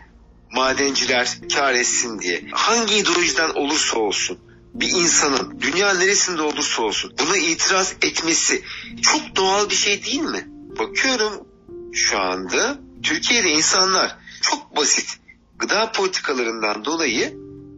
madenciler 0.52 1.38
kar 1.54 1.74
etsin 1.74 2.18
diye 2.18 2.44
hangi 2.52 2.94
ideolojiden 2.94 3.50
olursa 3.50 3.98
olsun 3.98 4.38
bir 4.74 4.88
insanın 4.88 5.60
dünya 5.60 5.94
neresinde 5.94 6.42
olursa 6.42 6.82
olsun 6.82 7.14
buna 7.18 7.36
itiraz 7.36 7.94
etmesi 8.02 8.62
çok 9.02 9.36
doğal 9.36 9.70
bir 9.70 9.74
şey 9.74 10.04
değil 10.04 10.22
mi? 10.22 10.44
Bakıyorum 10.78 11.46
şu 11.92 12.18
anda 12.18 12.78
Türkiye'de 13.02 13.48
insanlar 13.48 14.16
çok 14.42 14.76
basit 14.76 15.19
gıda 15.60 15.92
politikalarından 15.92 16.84
dolayı 16.84 17.34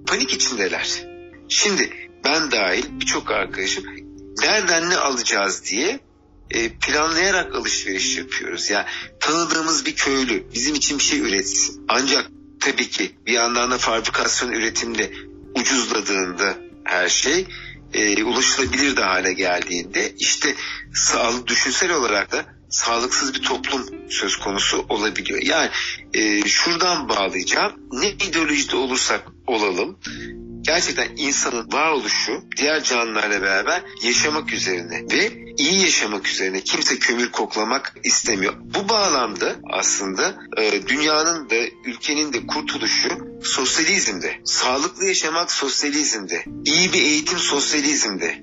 panik 0.07 0.33
içindeler. 0.33 1.03
Şimdi 1.49 1.91
ben 2.25 2.51
dahil 2.51 2.85
birçok 2.91 3.31
arkadaşım 3.31 3.85
nereden 4.39 4.91
ne 4.91 4.97
alacağız 4.97 5.65
diye 5.65 6.01
e, 6.51 6.69
planlayarak 6.69 7.55
alışveriş 7.55 8.17
yapıyoruz. 8.17 8.71
Yani 8.71 8.87
tanıdığımız 9.21 9.87
bir 9.87 9.95
köylü 9.95 10.47
bizim 10.55 10.75
için 10.75 10.99
bir 10.99 11.05
şey 11.05 11.21
üretsin. 11.21 11.85
Ancak 11.89 12.27
tabii 12.61 12.89
ki 12.89 13.13
bir 13.27 13.33
yandan 13.33 13.71
da 13.71 13.79
fabrikasyon 13.79 14.53
üretimde 14.53 15.13
ucuzladığında 15.55 16.57
her 16.85 17.09
şey 17.09 17.47
e, 17.95 18.25
ulaşılabilir 18.25 18.97
de 18.97 19.03
hale 19.03 19.33
geldiğinde 19.33 20.13
işte 20.19 20.55
sağlık 20.95 21.47
düşünsel 21.47 21.93
olarak 21.93 22.33
da 22.33 22.45
sağlıksız 22.73 23.35
bir 23.35 23.43
toplum 23.43 23.87
söz 24.11 24.37
konusu 24.37 24.87
olabiliyor. 24.89 25.43
Yani 25.43 25.71
e, 26.15 26.49
şuradan 26.49 27.09
bağlayacağım. 27.09 27.73
Ne 27.93 28.11
ideolojide 28.11 28.77
olursak 28.77 29.25
olalım 29.47 29.99
gerçekten 30.63 31.09
insanın 31.17 31.73
varoluşu 31.73 32.45
diğer 32.57 32.85
canlılarla 32.85 33.43
beraber 33.43 33.83
yaşamak 34.03 34.53
üzerine 34.53 35.03
ve 35.13 35.33
iyi 35.59 35.81
yaşamak 35.81 36.29
üzerine 36.29 36.61
kimse 36.61 36.99
kömür 36.99 37.31
koklamak 37.31 37.95
istemiyor. 38.05 38.55
Bu 38.59 38.89
bağlamda 38.89 39.57
aslında 39.73 40.35
e, 40.59 40.87
dünyanın 40.89 41.51
da 41.51 41.57
ülkenin 41.85 42.33
de 42.33 42.47
kurtuluşu 42.47 43.09
sosyalizmde. 43.43 44.41
Sağlıklı 44.45 45.05
yaşamak 45.05 45.53
sosyalizmde. 45.53 46.45
iyi 46.65 46.93
bir 46.93 47.03
eğitim 47.03 47.39
sosyalizmde. 47.39 48.43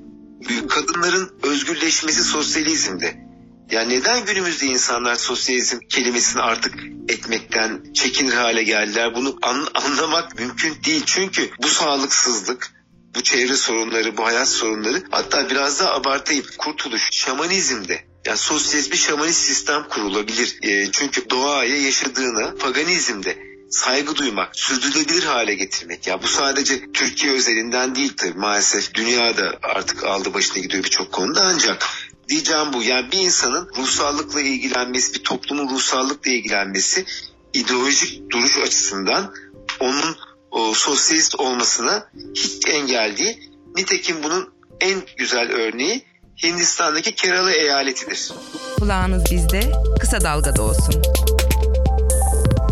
Kadınların 0.70 1.40
özgürleşmesi 1.44 2.24
sosyalizmde. 2.24 3.29
Ya 3.72 3.82
neden 3.82 4.26
günümüzde 4.26 4.66
insanlar 4.66 5.16
sosyalizm 5.16 5.80
kelimesini 5.90 6.42
artık 6.42 6.76
etmekten 7.10 7.84
çekinir 7.94 8.34
hale 8.34 8.64
geldiler? 8.64 9.16
Bunu 9.16 9.38
an, 9.42 9.68
anlamak 9.74 10.40
mümkün 10.40 10.84
değil. 10.84 11.04
Çünkü 11.06 11.50
bu 11.64 11.68
sağlıksızlık, 11.68 12.72
bu 13.16 13.24
çevre 13.24 13.56
sorunları, 13.56 14.18
bu 14.18 14.26
hayat 14.26 14.50
sorunları 14.50 15.04
hatta 15.12 15.50
biraz 15.50 15.80
daha 15.80 15.94
abartayım. 15.94 16.46
Kurtuluş 16.58 17.10
şamanizmde 17.12 18.06
yani 18.26 18.38
sosyalist 18.38 18.92
bir 18.92 18.98
şamanist 18.98 19.42
sistem 19.42 19.84
kurulabilir. 19.90 20.58
E, 20.62 20.92
çünkü 20.92 21.30
doğaya 21.30 21.82
yaşadığına 21.82 22.56
paganizmde 22.56 23.38
saygı 23.70 24.16
duymak, 24.16 24.60
sürdürülebilir 24.60 25.24
hale 25.24 25.56
getirmek. 25.56 26.08
Ya 26.08 26.24
bu 26.24 26.28
sadece 26.28 26.92
Türkiye 26.92 27.34
özelinden 27.34 27.96
değil 27.96 28.14
tabii 28.18 28.38
maalesef 28.38 28.94
dünyada 28.94 29.60
artık 29.62 30.04
aldı 30.04 30.34
başına 30.34 30.64
gidiyor 30.64 30.84
birçok 30.84 31.12
konuda 31.12 31.42
ancak 31.44 31.88
diyeceğim 32.30 32.74
bu. 32.74 32.84
Yani 32.84 33.12
bir 33.12 33.18
insanın 33.18 33.70
ruhsallıkla 33.78 34.42
ilgilenmesi, 34.42 35.14
bir 35.14 35.24
toplumun 35.24 35.70
ruhsallıkla 35.70 36.32
ilgilenmesi 36.32 37.06
ideolojik 37.54 38.30
duruş 38.32 38.58
açısından 38.58 39.34
onun 39.80 40.16
o, 40.52 40.74
sosyalist 40.74 41.36
olmasına 41.36 42.08
hiç 42.36 42.68
engel 42.68 43.18
değil. 43.18 43.52
Nitekim 43.78 44.24
bunun 44.24 44.50
en 44.82 45.02
güzel 45.18 45.52
örneği 45.52 46.02
Hindistan'daki 46.44 47.16
Kerala 47.16 47.52
eyaletidir. 47.52 48.32
Kulağınız 48.80 49.24
bizde, 49.32 49.72
kısa 50.00 50.22
dalgada 50.22 50.62
olsun. 50.62 51.02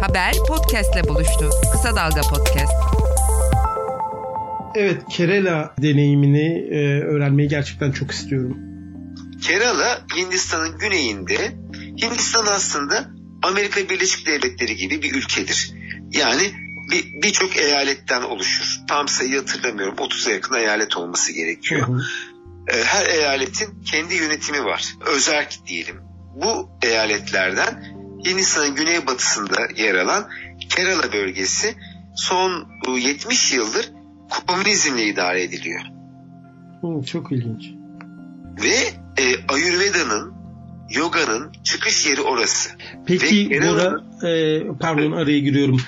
Haber 0.01 0.33
podcastle 0.47 1.07
buluştu. 1.07 1.49
Kısa 1.71 1.95
Dalga 1.95 2.21
Podcast. 2.21 2.73
Evet, 4.75 5.01
Kerala 5.11 5.73
deneyimini 5.81 6.67
e, 6.71 7.01
öğrenmeyi 7.01 7.49
gerçekten 7.49 7.91
çok 7.91 8.11
istiyorum. 8.11 8.76
Kerala 9.41 10.06
Hindistan'ın 10.15 10.77
güneyinde. 10.77 11.56
Hindistan 12.01 12.46
aslında 12.46 13.10
Amerika 13.44 13.89
Birleşik 13.89 14.27
Devletleri 14.27 14.75
gibi 14.75 15.01
bir 15.01 15.13
ülkedir. 15.13 15.74
Yani 16.12 16.53
birçok 17.24 17.56
bir 17.56 17.60
eyaletten 17.60 18.22
oluşur. 18.22 18.79
Tam 18.88 19.08
sayıyı 19.08 19.38
hatırlamıyorum. 19.38 19.96
30'a 19.96 20.34
yakın 20.34 20.56
eyalet 20.56 20.98
olması 20.98 21.34
gerekiyor. 21.34 21.88
Hı 21.88 21.91
hı. 21.91 22.01
Ee, 22.67 22.84
her 22.84 23.06
eyaletin 23.06 23.84
kendi 23.86 24.15
yönetimi 24.15 24.65
var. 24.65 24.96
Özerk 25.06 25.60
diyelim. 25.67 25.96
Bu 26.36 26.70
eyaletlerden 26.82 27.84
Hindistan'ın 28.25 28.75
güneybatısında 28.75 29.67
yer 29.75 29.96
alan 29.96 30.29
Kerala 30.70 31.13
bölgesi 31.13 31.75
son 32.15 32.67
70 32.98 33.53
yıldır 33.53 33.91
komünizmle 34.48 35.03
idare 35.03 35.44
ediliyor. 35.44 35.82
Hı, 36.82 37.06
çok 37.06 37.32
ilginç. 37.32 37.63
Ve 38.63 39.06
e, 39.17 39.24
Ayurveda'nın, 39.47 40.33
yoganın 40.89 41.51
çıkış 41.63 42.05
yeri 42.05 42.21
orası. 42.21 42.69
Peki 43.05 43.50
Ve 43.50 43.62
Bora, 43.62 44.03
e, 44.29 44.63
pardon 44.79 45.12
araya 45.12 45.39
giriyorum. 45.39 45.81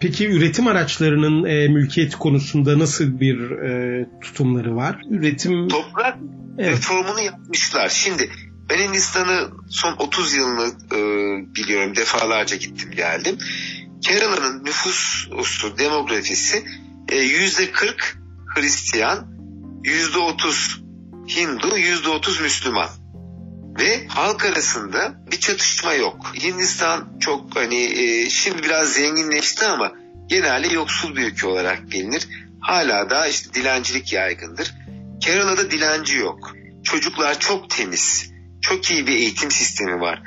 Peki 0.00 0.28
üretim 0.28 0.66
araçlarının 0.66 1.44
e, 1.44 1.68
mülkiyet 1.68 2.16
konusunda 2.16 2.78
nasıl 2.78 3.20
bir 3.20 3.50
e, 3.50 4.06
tutumları 4.20 4.76
var? 4.76 5.00
Üretim 5.10 5.68
toprak 5.68 6.18
evet. 6.58 6.72
reformunu 6.72 7.20
yapmışlar. 7.20 7.88
Şimdi 7.88 8.30
ben 8.70 8.78
Hindistan'ı 8.78 9.50
son 9.68 9.96
30 9.98 10.34
yılını 10.34 10.66
e, 10.66 10.98
biliyorum. 11.54 11.96
Defalarca 11.96 12.56
gittim 12.56 12.90
geldim. 12.96 13.38
Kerala'nın 14.00 14.64
nüfusu, 14.64 15.78
demografisi 15.78 16.64
e, 17.08 17.16
yüzde 17.16 17.70
40 17.70 18.18
Hristiyan, 18.54 19.26
yüzde 19.84 20.18
30 20.18 20.85
Hindu, 21.28 21.78
yüzde 21.78 22.08
30 22.08 22.40
Müslüman. 22.40 22.88
Ve 23.80 24.06
halk 24.08 24.44
arasında 24.44 25.14
bir 25.32 25.40
çatışma 25.40 25.94
yok. 25.94 26.32
Hindistan 26.42 27.18
çok 27.20 27.56
hani 27.56 27.84
e, 27.84 28.30
şimdi 28.30 28.62
biraz 28.62 28.92
zenginleşti 28.92 29.66
ama 29.66 29.92
genelde 30.26 30.74
yoksul 30.74 31.16
bir 31.16 31.22
ülke 31.22 31.46
olarak 31.46 31.90
bilinir. 31.90 32.28
Hala 32.60 33.10
da 33.10 33.26
işte 33.26 33.54
dilencilik 33.54 34.12
yaygındır. 34.12 34.74
Kerala'da 35.20 35.70
dilenci 35.70 36.16
yok. 36.16 36.52
Çocuklar 36.84 37.38
çok 37.38 37.70
temiz. 37.70 38.32
Çok 38.60 38.90
iyi 38.90 39.06
bir 39.06 39.16
eğitim 39.16 39.50
sistemi 39.50 40.00
var. 40.00 40.22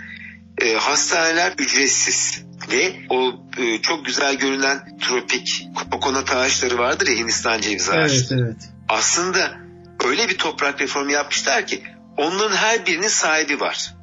E, 0.62 0.74
hastaneler 0.74 1.54
ücretsiz 1.58 2.44
ve 2.72 2.96
o 3.10 3.34
e, 3.58 3.82
çok 3.82 4.06
güzel 4.06 4.36
görünen 4.36 4.98
tropik 4.98 5.68
kokonat 5.92 6.36
ağaçları 6.36 6.78
vardır 6.78 7.08
ya 7.08 7.16
Hindistan 7.16 7.62
cevizi 7.62 7.92
ağaçları. 7.92 8.42
Evet, 8.42 8.56
evet. 8.58 8.70
Aslında 8.90 9.69
öyle 10.06 10.30
bir 10.30 10.38
toprak 10.38 10.82
reformu 10.82 11.12
yapmışlar 11.12 11.68
ki 11.68 11.84
onların 12.18 12.56
her 12.56 12.86
birinin 12.86 13.08
sahibi 13.08 13.60
var. 13.60 13.96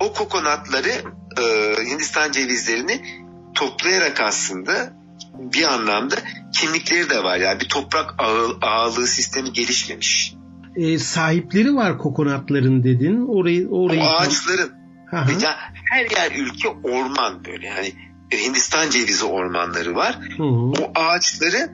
O 0.00 0.12
kokonatları 0.12 0.90
e, 1.38 1.74
Hindistan 1.84 2.32
cevizlerini 2.32 3.00
toplayarak 3.54 4.20
aslında 4.20 4.92
bir 5.38 5.72
anlamda 5.72 6.16
kimlikleri 6.54 7.10
de 7.10 7.24
var. 7.24 7.36
Yani 7.36 7.60
bir 7.60 7.68
toprak 7.68 8.14
ağ, 8.18 8.66
ağlığı 8.66 9.06
sistemi 9.06 9.52
gelişmemiş. 9.52 10.34
E, 10.76 10.98
sahipleri 10.98 11.74
var 11.74 11.98
kokonatların 11.98 12.84
dedin. 12.84 13.26
Orayı, 13.28 13.68
orayı... 13.68 14.00
O 14.00 14.04
ağaçların. 14.04 14.72
Ya, 15.40 15.56
her 15.90 16.10
yer 16.10 16.32
ülke 16.38 16.68
orman 16.68 17.44
böyle. 17.44 17.66
Yani 17.66 17.92
Hindistan 18.34 18.90
cevizi 18.90 19.24
ormanları 19.24 19.94
var. 19.94 20.18
Hı 20.36 20.42
hı. 20.42 20.72
O 20.82 20.92
ağaçları 20.94 21.70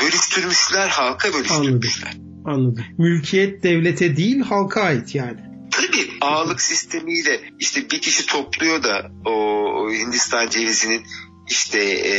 bölüştürmüşler, 0.00 0.88
halka 0.88 1.32
bölüştürmüşler. 1.32 2.10
Anladım. 2.10 2.33
Anladım. 2.44 2.84
Mülkiyet 2.98 3.62
devlete 3.62 4.16
değil 4.16 4.40
halka 4.40 4.82
ait 4.82 5.14
yani. 5.14 5.40
Tabii 5.70 6.10
ağalık 6.20 6.60
sistemiyle 6.60 7.40
işte 7.58 7.90
bir 7.90 8.00
kişi 8.00 8.26
topluyor 8.26 8.82
da 8.82 9.10
o 9.26 9.90
Hindistan 9.90 10.48
cevizinin 10.48 11.02
işte 11.48 11.78
e, 11.84 12.14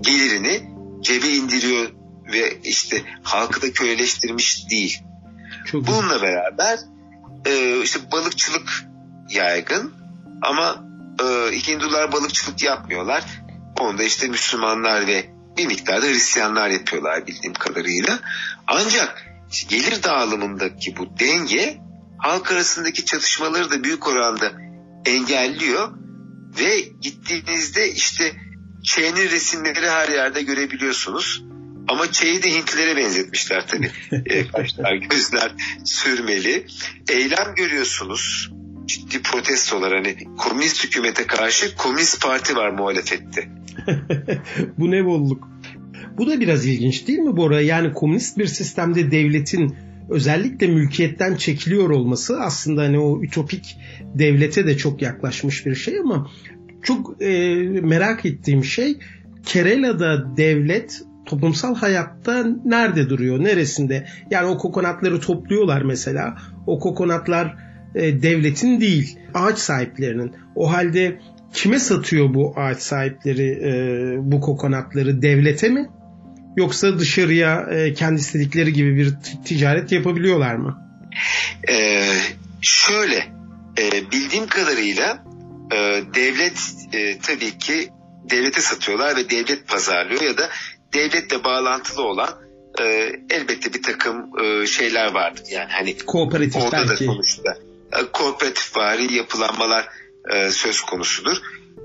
gelirini 0.00 0.70
cebe 1.00 1.28
indiriyor 1.28 1.86
ve 2.32 2.58
işte 2.64 3.02
halkı 3.22 3.62
da 3.62 3.72
köleleştirmiş 3.72 4.70
değil. 4.70 4.98
Çok 5.66 5.86
Bununla 5.86 6.22
beraber 6.22 6.78
e, 7.46 7.82
işte 7.82 8.00
balıkçılık 8.12 8.84
yaygın 9.30 9.94
ama 10.42 10.84
e, 11.20 11.56
Hindular 11.56 12.12
balıkçılık 12.12 12.62
yapmıyorlar. 12.62 13.24
Onu 13.80 13.98
da 13.98 14.02
işte 14.02 14.28
Müslümanlar 14.28 15.06
ve 15.06 15.33
bir 15.56 15.66
miktarda 15.66 16.06
Hristiyanlar 16.06 16.68
yapıyorlar 16.68 17.26
bildiğim 17.26 17.54
kadarıyla. 17.54 18.20
Ancak 18.66 19.26
gelir 19.68 20.02
dağılımındaki 20.02 20.96
bu 20.96 21.18
denge 21.20 21.78
halk 22.18 22.52
arasındaki 22.52 23.04
çatışmaları 23.04 23.70
da 23.70 23.84
büyük 23.84 24.08
oranda 24.08 24.52
engelliyor 25.06 25.92
ve 26.58 26.80
gittiğinizde 26.80 27.92
işte 27.92 28.32
Çey'nin 28.84 29.30
resimleri 29.30 29.90
her 29.90 30.08
yerde 30.08 30.42
görebiliyorsunuz. 30.42 31.44
Ama 31.88 32.12
Çey'i 32.12 32.42
de 32.42 32.50
Hintlilere 32.50 32.96
benzetmişler 32.96 33.66
tabii. 33.66 33.90
e, 34.26 34.46
kaşlar, 34.48 34.94
gözler 34.94 35.52
sürmeli. 35.84 36.66
Eylem 37.08 37.54
görüyorsunuz. 37.54 38.50
Ciddi 38.86 39.22
protestolar 39.22 39.94
hani 39.94 40.36
komünist 40.38 40.84
hükümete 40.84 41.26
karşı 41.26 41.76
komünist 41.76 42.22
parti 42.22 42.56
var 42.56 42.70
muhalefette. 42.70 43.48
Bu 44.78 44.90
ne 44.90 45.04
bolluk. 45.04 45.48
Bu 46.18 46.26
da 46.26 46.40
biraz 46.40 46.66
ilginç 46.66 47.08
değil 47.08 47.18
mi 47.18 47.36
Bora? 47.36 47.60
Yani 47.60 47.92
komünist 47.92 48.38
bir 48.38 48.46
sistemde 48.46 49.10
devletin 49.10 49.76
özellikle 50.10 50.66
mülkiyetten 50.66 51.34
çekiliyor 51.34 51.90
olması 51.90 52.40
aslında 52.40 52.82
hani 52.82 52.98
o 52.98 53.22
ütopik 53.22 53.76
devlete 54.14 54.66
de 54.66 54.76
çok 54.76 55.02
yaklaşmış 55.02 55.66
bir 55.66 55.74
şey 55.74 55.98
ama 55.98 56.30
çok 56.82 57.22
e, 57.22 57.54
merak 57.82 58.26
ettiğim 58.26 58.64
şey 58.64 58.98
Kerala'da 59.46 60.36
devlet 60.36 61.02
toplumsal 61.26 61.74
hayatta 61.74 62.46
nerede 62.64 63.08
duruyor, 63.08 63.44
neresinde? 63.44 64.06
Yani 64.30 64.46
o 64.46 64.58
kokonatları 64.58 65.20
topluyorlar 65.20 65.82
mesela. 65.82 66.36
O 66.66 66.78
kokonatlar 66.78 67.56
e, 67.94 68.22
devletin 68.22 68.80
değil, 68.80 69.18
ağaç 69.34 69.58
sahiplerinin. 69.58 70.32
O 70.54 70.72
halde 70.72 71.18
kime 71.54 71.78
satıyor 71.78 72.34
bu 72.34 72.54
ağaç 72.56 72.78
sahipleri 72.78 73.48
e, 73.48 73.72
bu 74.32 74.40
kokonatları? 74.40 75.22
Devlete 75.22 75.68
mi? 75.68 75.88
Yoksa 76.56 76.98
dışarıya 76.98 77.66
e, 77.70 77.94
kendi 77.94 78.20
istedikleri 78.20 78.72
gibi 78.72 78.96
bir 78.96 79.12
ticaret 79.44 79.92
yapabiliyorlar 79.92 80.54
mı? 80.54 80.78
Ee, 81.68 82.02
şöyle, 82.62 83.16
e, 83.78 84.10
bildiğim 84.12 84.46
kadarıyla 84.46 85.24
e, 85.72 86.02
devlet 86.14 86.74
e, 86.92 87.18
tabii 87.18 87.58
ki 87.58 87.88
devlete 88.30 88.60
satıyorlar 88.60 89.16
ve 89.16 89.30
devlet 89.30 89.68
pazarlıyor 89.68 90.22
ya 90.22 90.38
da 90.38 90.48
devletle 90.94 91.44
bağlantılı 91.44 92.02
olan 92.02 92.30
e, 92.80 92.84
elbette 93.30 93.74
bir 93.74 93.82
takım 93.82 94.30
e, 94.44 94.66
şeyler 94.66 95.14
vardır. 95.14 95.42
Yani 95.50 95.70
hani 95.72 95.96
kooperatif 95.98 96.62
orada 96.62 96.76
belki. 96.76 96.90
da 96.90 96.96
sonuçta 96.96 97.56
e, 97.92 98.06
kooperatif 98.12 98.76
vari 98.76 99.14
yapılanmalar 99.14 99.88
e, 100.32 100.50
söz 100.50 100.80
konusudur. 100.80 101.36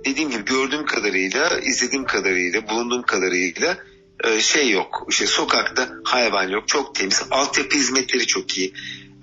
Dediğim 0.05 0.29
gibi 0.29 0.45
gördüğüm 0.45 0.85
kadarıyla, 0.85 1.59
izlediğim 1.59 2.05
kadarıyla, 2.05 2.69
bulunduğum 2.69 3.01
kadarıyla 3.01 3.77
e, 4.23 4.39
şey 4.39 4.69
yok. 4.69 5.05
İşte 5.09 5.27
sokakta 5.27 5.89
hayvan 6.03 6.49
yok. 6.49 6.67
Çok 6.67 6.95
temiz. 6.95 7.23
Altyapı 7.31 7.77
hizmetleri 7.77 8.27
çok 8.27 8.57
iyi. 8.57 8.73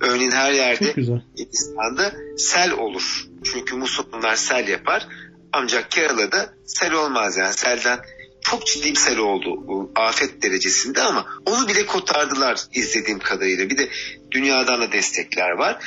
Örneğin 0.00 0.30
her 0.30 0.52
yerde 0.52 0.94
Hindistan'da 1.38 2.14
sel 2.36 2.72
olur. 2.72 3.26
Çünkü 3.44 3.76
musonlar 3.76 4.36
sel 4.36 4.68
yapar. 4.68 5.08
Ancak 5.52 5.90
Kerala'da 5.90 6.54
sel 6.64 6.92
olmaz 6.92 7.36
yani 7.36 7.52
selden 7.52 7.98
çok 8.40 8.66
ciddi 8.66 8.90
bir 8.90 8.96
sel 8.96 9.18
oldu 9.18 9.90
afet 9.94 10.42
derecesinde 10.42 11.02
ama 11.02 11.26
onu 11.46 11.68
bile 11.68 11.86
kotardılar 11.86 12.60
izlediğim 12.72 13.18
kadarıyla. 13.18 13.70
Bir 13.70 13.78
de 13.78 13.88
dünyadan 14.30 14.80
da 14.80 14.92
destekler 14.92 15.50
var. 15.50 15.84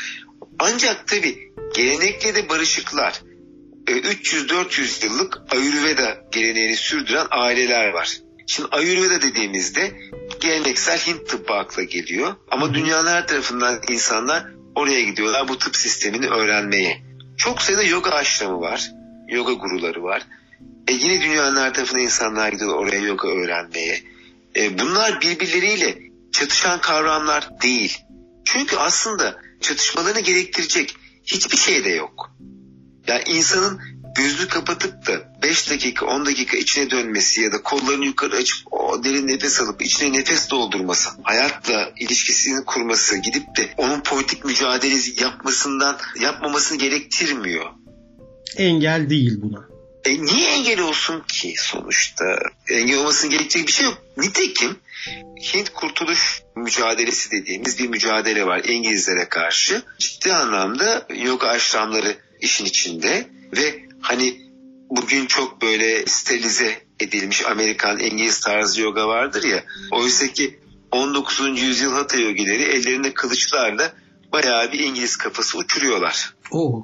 Ancak 0.60 1.08
tabii 1.08 1.52
gelenekle 1.76 2.36
de 2.36 2.50
barışıklar. 2.50 3.22
300-400 3.92 5.04
e, 5.04 5.08
yıllık 5.08 5.38
Ayurveda 5.52 6.18
geleneğini 6.32 6.76
sürdüren 6.76 7.28
aileler 7.32 7.90
var. 7.90 8.20
Şimdi 8.48 8.70
Ayurveda 8.72 9.22
dediğimizde 9.22 9.92
geleneksel 10.40 11.00
Hint 11.00 11.30
tıbbı 11.30 11.54
akla 11.54 11.84
geliyor. 11.84 12.36
Ama 12.52 12.74
dünyanın 12.74 13.10
her 13.10 13.28
tarafından 13.28 13.82
insanlar 13.90 14.46
oraya 14.76 15.02
gidiyorlar 15.02 15.48
bu 15.48 15.58
tıp 15.58 15.76
sistemini 15.76 16.28
öğrenmeye. 16.28 17.02
Çok 17.38 17.62
sayıda 17.62 17.84
yoga 17.84 18.10
aşramı 18.12 18.62
var. 18.62 18.92
Yoga 19.28 19.54
guruları 19.54 20.04
var. 20.04 20.22
E 20.88 20.94
yine 20.94 21.22
dünyanın 21.22 21.62
her 21.62 21.74
tarafından 21.74 22.04
insanlar 22.04 22.52
gidiyor 22.52 22.74
oraya 22.74 23.00
yoga 23.00 23.28
öğrenmeye. 23.28 24.00
E 24.56 24.80
bunlar 24.80 25.22
birbirleriyle 25.22 25.98
çatışan 26.32 26.82
kavramlar 26.82 27.62
değil. 27.62 27.98
Çünkü 28.46 28.78
aslında 28.78 29.36
çatışmalarını 29.62 30.20
gerektirecek 30.20 30.96
hiçbir 31.24 31.58
şey 31.58 31.86
de 31.86 31.90
yok. 31.90 32.32
Yani 33.08 33.24
insanın 33.28 33.82
gözünü 34.16 34.48
kapatıp 34.48 35.08
da 35.08 35.34
5 35.44 35.70
dakika 35.70 36.06
10 36.06 36.26
dakika 36.26 36.58
içine 36.58 36.90
dönmesi 36.90 37.42
ya 37.42 37.52
da 37.52 37.62
kollarını 37.62 38.06
yukarı 38.06 38.36
açıp 38.36 38.74
o 38.74 39.04
derin 39.04 39.28
nefes 39.28 39.62
alıp 39.62 39.82
içine 39.82 40.20
nefes 40.20 40.50
doldurması, 40.52 41.10
hayatla 41.24 41.92
ilişkisini 42.00 42.66
kurması, 42.66 43.18
gidip 43.18 43.58
de 43.58 43.70
onun 43.78 44.02
politik 44.02 44.46
mücadelesi 44.46 45.24
yapmasından 45.24 45.98
yapmamasını 46.20 46.78
gerektirmiyor. 46.78 47.66
Engel 48.58 49.10
değil 49.10 49.38
buna. 49.42 49.70
E 50.06 50.26
niye 50.26 50.50
engel 50.50 50.80
olsun 50.80 51.24
ki 51.28 51.54
sonuçta? 51.58 52.26
Engel 52.70 52.98
olmasının 52.98 53.32
gerektiği 53.32 53.68
bir 53.68 53.72
şey 53.72 53.86
yok. 53.86 53.98
Nitekim 54.18 54.78
Hint 55.54 55.70
kurtuluş 55.70 56.42
mücadelesi 56.56 57.32
dediğimiz 57.32 57.80
bir 57.80 57.88
mücadele 57.88 58.46
var 58.46 58.62
İngilizlere 58.64 59.30
karşı. 59.30 59.84
Ciddi 60.00 60.34
anlamda 60.34 61.08
yoga 61.16 61.48
aşramları 61.48 62.18
işin 62.42 62.66
içinde 62.66 63.30
ve 63.58 63.86
hani 64.02 64.42
bugün 64.90 65.26
çok 65.26 65.62
böyle 65.62 66.06
sterilize 66.06 66.82
edilmiş 67.00 67.46
Amerikan 67.46 68.00
İngiliz 68.00 68.40
tarzı 68.40 68.82
yoga 68.82 69.08
vardır 69.08 69.44
ya. 69.44 69.64
Oysa 69.92 70.28
ki 70.28 70.60
19. 70.92 71.62
yüzyıl 71.62 71.94
Hatha 71.94 72.18
yogileri 72.18 72.64
ellerinde 72.64 73.14
kılıçlarla 73.14 73.94
bayağı 74.34 74.72
bir 74.72 74.80
İngiliz 74.80 75.18
kafası 75.18 75.58
uçuruyorlar. 75.58 76.34
Oh. 76.52 76.84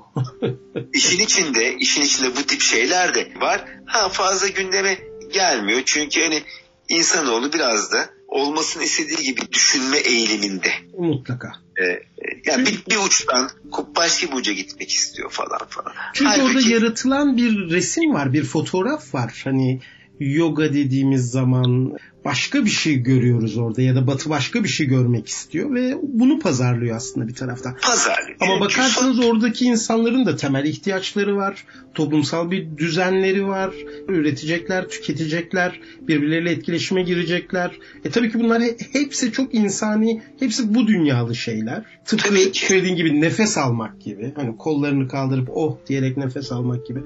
işin 0.93 1.19
içinde, 1.19 1.75
işin 1.79 2.01
içinde 2.01 2.35
bu 2.35 2.43
tip 2.43 2.61
şeyler 2.61 3.13
de 3.13 3.33
var. 3.35 3.65
Ha 3.85 4.09
fazla 4.09 4.47
gündeme 4.47 4.97
gelmiyor. 5.33 5.81
Çünkü 5.85 6.21
hani 6.21 6.43
insanoğlu 6.89 7.53
biraz 7.53 7.91
da 7.91 8.09
olmasını 8.35 8.83
istediği 8.83 9.25
gibi 9.25 9.41
düşünme 9.53 9.97
eğiliminde. 9.97 10.69
Mutlaka. 10.97 11.51
Ee, 11.81 11.99
yani 12.45 12.65
bir, 12.65 12.83
bir 12.89 12.97
uçtan 13.07 13.49
başka 13.95 14.27
bir 14.27 14.33
uca 14.33 14.53
gitmek 14.53 14.91
istiyor 14.91 15.31
falan 15.31 15.67
falan. 15.69 15.93
Çünkü 16.13 16.31
Halbuki, 16.31 16.57
orada 16.57 16.69
yaratılan 16.69 17.37
bir 17.37 17.69
resim 17.69 18.13
var, 18.13 18.33
bir 18.33 18.43
fotoğraf 18.43 19.13
var. 19.15 19.41
Hani 19.43 19.81
yoga 20.19 20.73
dediğimiz 20.73 21.31
zaman 21.31 21.97
başka 22.25 22.65
bir 22.65 22.69
şey 22.69 22.95
görüyoruz 22.95 23.57
orada 23.57 23.81
ya 23.81 23.95
da 23.95 24.07
Batı 24.07 24.29
başka 24.29 24.63
bir 24.63 24.69
şey 24.69 24.87
görmek 24.87 25.27
istiyor 25.27 25.75
ve 25.75 25.97
bunu 26.03 26.39
pazarlıyor 26.39 26.95
aslında 26.95 27.27
bir 27.27 27.33
taraftan. 27.33 27.77
Pazarlıyor. 27.81 28.37
Ama 28.39 28.59
bakarsanız 28.59 29.19
oradaki 29.19 29.65
insanların 29.65 30.25
da 30.25 30.35
temel 30.35 30.65
ihtiyaçları 30.65 31.35
var. 31.35 31.65
Toplumsal 31.93 32.51
bir 32.51 32.77
düzenleri 32.77 33.47
var. 33.47 33.73
Üretecekler, 34.07 34.87
tüketecekler, 34.87 35.79
birbirleriyle 36.01 36.51
etkileşime 36.51 37.01
girecekler. 37.01 37.71
E 38.05 38.09
tabii 38.09 38.31
ki 38.31 38.39
bunlar 38.39 38.61
hepsi 38.91 39.31
çok 39.31 39.53
insani, 39.55 40.21
hepsi 40.39 40.75
bu 40.75 40.87
dünyalı 40.87 41.35
şeyler. 41.35 41.83
Tıpkı 42.05 42.35
söylediğin 42.53 42.95
gibi 42.95 43.21
nefes 43.21 43.57
almak 43.57 44.01
gibi. 44.01 44.33
Hani 44.35 44.57
kollarını 44.57 45.07
kaldırıp 45.07 45.49
oh 45.53 45.77
diyerek 45.87 46.17
nefes 46.17 46.51
almak 46.51 46.87
gibi 46.87 46.99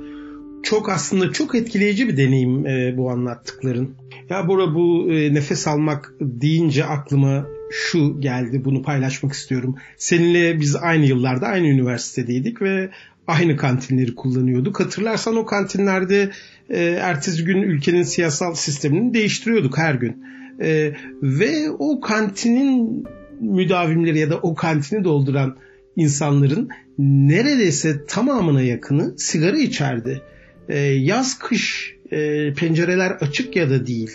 çok 0.63 0.89
aslında 0.89 1.31
çok 1.31 1.55
etkileyici 1.55 2.07
bir 2.07 2.17
deneyim 2.17 2.67
e, 2.67 2.97
bu 2.97 3.09
anlattıkların. 3.09 3.95
Ya 4.29 4.47
Bora 4.47 4.75
bu 4.75 5.11
e, 5.11 5.33
nefes 5.33 5.67
almak 5.67 6.13
deyince 6.19 6.85
aklıma 6.85 7.47
şu 7.71 8.21
geldi 8.21 8.65
bunu 8.65 8.81
paylaşmak 8.81 9.33
istiyorum. 9.33 9.75
Seninle 9.97 10.59
biz 10.59 10.75
aynı 10.75 11.05
yıllarda 11.05 11.47
aynı 11.47 11.67
üniversitedeydik 11.67 12.61
ve 12.61 12.89
aynı 13.27 13.57
kantinleri 13.57 14.15
kullanıyorduk. 14.15 14.79
Hatırlarsan 14.79 15.35
o 15.35 15.45
kantinlerde 15.45 16.31
e, 16.69 16.83
ertesi 16.83 17.43
gün 17.45 17.61
ülkenin 17.61 18.03
siyasal 18.03 18.53
sistemini 18.53 19.13
değiştiriyorduk 19.13 19.77
her 19.77 19.95
gün. 19.95 20.23
E, 20.61 20.93
ve 21.23 21.69
o 21.79 22.01
kantinin 22.01 23.03
müdavimleri 23.39 24.19
ya 24.19 24.29
da 24.29 24.37
o 24.37 24.55
kantini 24.55 25.03
dolduran 25.03 25.57
insanların 25.95 26.69
neredeyse 26.99 28.05
tamamına 28.05 28.61
yakını 28.61 29.13
sigara 29.17 29.57
içerdi. 29.57 30.21
E, 30.69 30.79
yaz 30.79 31.39
kış 31.39 31.95
e, 32.11 32.53
pencereler 32.53 33.11
açık 33.11 33.55
ya 33.55 33.69
da 33.69 33.87
değil. 33.87 34.11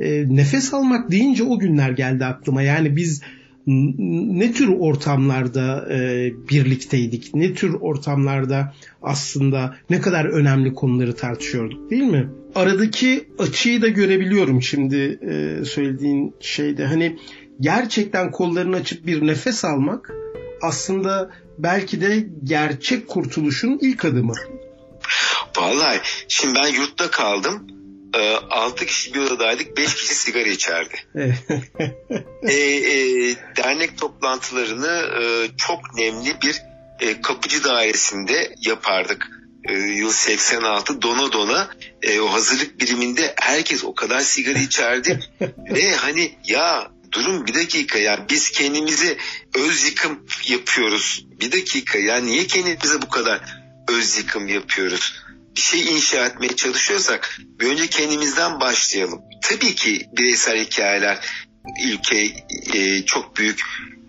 E, 0.00 0.36
nefes 0.36 0.74
almak 0.74 1.10
deyince 1.10 1.42
o 1.42 1.58
günler 1.58 1.90
geldi 1.90 2.24
aklıma. 2.24 2.62
Yani 2.62 2.96
biz 2.96 3.22
ne 3.66 4.52
tür 4.52 4.68
ortamlarda 4.68 5.88
e, 5.92 6.32
birlikteydik? 6.50 7.34
Ne 7.34 7.54
tür 7.54 7.74
ortamlarda 7.80 8.74
aslında 9.02 9.76
ne 9.90 10.00
kadar 10.00 10.24
önemli 10.24 10.74
konuları 10.74 11.16
tartışıyorduk 11.16 11.90
değil 11.90 12.02
mi? 12.02 12.28
Aradaki 12.54 13.28
açıyı 13.38 13.82
da 13.82 13.88
görebiliyorum 13.88 14.62
şimdi 14.62 15.18
e, 15.30 15.64
söylediğin 15.64 16.34
şeyde. 16.40 16.84
Hani 16.84 17.18
gerçekten 17.60 18.30
kollarını 18.30 18.76
açıp 18.76 19.06
bir 19.06 19.26
nefes 19.26 19.64
almak 19.64 20.14
aslında 20.62 21.30
belki 21.58 22.00
de 22.00 22.26
gerçek 22.44 23.08
kurtuluşun 23.08 23.78
ilk 23.82 24.04
adımı. 24.04 24.34
Vallahi 25.56 26.00
şimdi 26.28 26.54
ben 26.54 26.66
yurtta 26.66 27.10
kaldım. 27.10 27.66
E, 28.14 28.36
6 28.50 28.86
kişi 28.86 29.14
bir 29.14 29.20
odadaydık. 29.20 29.76
5 29.76 29.94
kişi 29.94 30.14
sigara 30.14 30.48
içerdi. 30.48 30.96
e, 32.42 32.52
e, 32.52 33.36
dernek 33.56 33.98
toplantılarını 33.98 35.10
e, 35.20 35.50
çok 35.56 35.94
nemli 35.94 36.42
bir 36.42 36.62
e, 37.00 37.20
kapıcı 37.20 37.64
dairesinde 37.64 38.54
yapardık. 38.66 39.26
E, 39.68 39.72
yıl 39.74 40.12
86 40.12 41.02
dona 41.02 41.32
dona 41.32 41.68
e, 42.02 42.20
o 42.20 42.32
hazırlık 42.32 42.80
biriminde 42.80 43.34
herkes 43.40 43.84
o 43.84 43.94
kadar 43.94 44.20
sigara 44.20 44.58
içerdi 44.58 45.20
ve 45.74 45.94
hani 45.94 46.32
ya 46.44 46.90
durun 47.12 47.46
bir 47.46 47.54
dakika 47.54 47.98
ya 47.98 48.26
biz 48.30 48.50
kendimize 48.50 49.16
öz 49.54 49.84
yıkım 49.84 50.26
yapıyoruz. 50.48 51.26
Bir 51.40 51.52
dakika 51.52 51.98
ya 51.98 52.16
niye 52.16 52.46
kendimize 52.46 53.02
bu 53.02 53.08
kadar 53.08 53.40
öz 53.88 54.18
yıkım 54.18 54.48
yapıyoruz? 54.48 55.22
Bir 55.58 55.62
şey 55.62 55.80
inşa 55.80 56.26
etmeye 56.26 56.56
çalışıyorsak 56.56 57.38
önce 57.60 57.86
kendimizden 57.86 58.60
başlayalım. 58.60 59.20
Tabii 59.42 59.74
ki 59.74 60.06
bireysel 60.12 60.64
hikayeler 60.64 61.18
ülke 61.84 62.30
e, 62.74 63.04
çok 63.04 63.36
büyük 63.36 63.60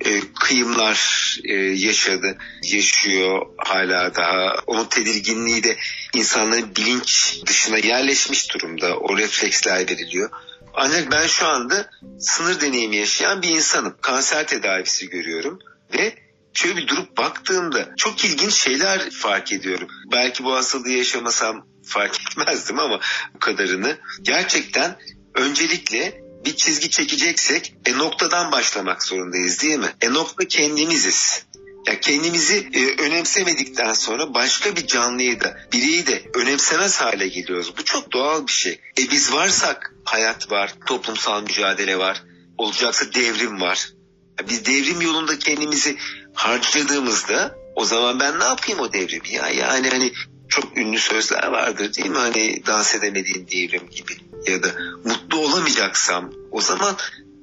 e, 0.05 0.19
kıyımlar 0.39 0.99
e, 1.43 1.53
yaşadı, 1.55 2.37
yaşıyor 2.63 3.47
hala 3.57 4.15
daha. 4.15 4.55
Onun 4.67 4.85
tedirginliği 4.85 5.63
de 5.63 5.77
insanların 6.13 6.75
bilinç 6.75 7.39
dışına 7.47 7.77
yerleşmiş 7.77 8.53
durumda. 8.53 8.97
O 8.97 9.17
refleksler 9.17 9.79
veriliyor. 9.79 10.29
Ancak 10.73 11.11
ben 11.11 11.27
şu 11.27 11.47
anda 11.47 11.89
sınır 12.19 12.61
deneyimi 12.61 12.95
yaşayan 12.95 13.41
bir 13.41 13.49
insanım. 13.49 13.95
Kanser 14.01 14.47
tedavisi 14.47 15.09
görüyorum 15.09 15.59
ve 15.93 16.28
şöyle 16.59 16.77
bir 16.77 16.87
durup 16.87 17.17
baktığımda 17.17 17.89
çok 17.97 18.25
ilginç 18.25 18.53
şeyler 18.53 19.09
fark 19.09 19.51
ediyorum. 19.51 19.87
Belki 20.11 20.43
bu 20.43 20.55
hastalığı 20.55 20.89
yaşamasam 20.89 21.67
fark 21.85 22.21
etmezdim 22.31 22.79
ama 22.79 22.99
bu 23.33 23.39
kadarını. 23.39 23.97
Gerçekten 24.21 24.99
öncelikle 25.35 26.21
bir 26.45 26.55
çizgi 26.55 26.89
çekeceksek 26.89 27.73
e 27.85 27.97
noktadan 27.97 28.51
başlamak 28.51 29.03
zorundayız 29.03 29.61
değil 29.61 29.77
mi? 29.77 29.89
E 30.01 30.13
nokta 30.13 30.47
kendimiziz. 30.47 31.45
Ya 31.87 31.99
kendimizi 31.99 32.69
e, 32.73 33.01
önemsemedikten 33.03 33.93
sonra 33.93 34.33
başka 34.33 34.75
bir 34.75 34.87
canlıyı 34.87 35.41
da 35.41 35.57
bireyi 35.73 36.07
de 36.07 36.23
önemsemez 36.33 37.01
hale 37.01 37.27
geliyoruz. 37.27 37.73
Bu 37.77 37.83
çok 37.83 38.11
doğal 38.11 38.47
bir 38.47 38.51
şey. 38.51 38.81
E 38.99 39.11
biz 39.11 39.33
varsak 39.33 39.93
hayat 40.05 40.51
var, 40.51 40.73
toplumsal 40.85 41.41
mücadele 41.41 41.97
var, 41.97 42.23
olacaksa 42.57 43.13
devrim 43.13 43.61
var. 43.61 43.89
Ya 44.39 44.49
biz 44.49 44.65
devrim 44.65 45.01
yolunda 45.01 45.39
kendimizi 45.39 45.97
harcadığımızda 46.33 47.55
o 47.75 47.85
zaman 47.85 48.19
ben 48.19 48.39
ne 48.39 48.43
yapayım 48.43 48.79
o 48.79 48.93
devrimi 48.93 49.33
ya? 49.33 49.49
Yani 49.49 49.89
hani 49.89 50.11
çok 50.49 50.77
ünlü 50.77 50.99
sözler 50.99 51.47
vardır 51.47 51.93
değil 51.93 52.09
mi? 52.09 52.17
Hani 52.17 52.63
dans 52.67 52.95
edemediğin 52.95 53.47
devrim 53.47 53.89
gibi 53.89 54.17
ya 54.47 54.63
da 54.63 54.67
mutlu 55.05 55.37
olamayacaksam 55.37 56.31
o 56.51 56.61
zaman 56.61 56.95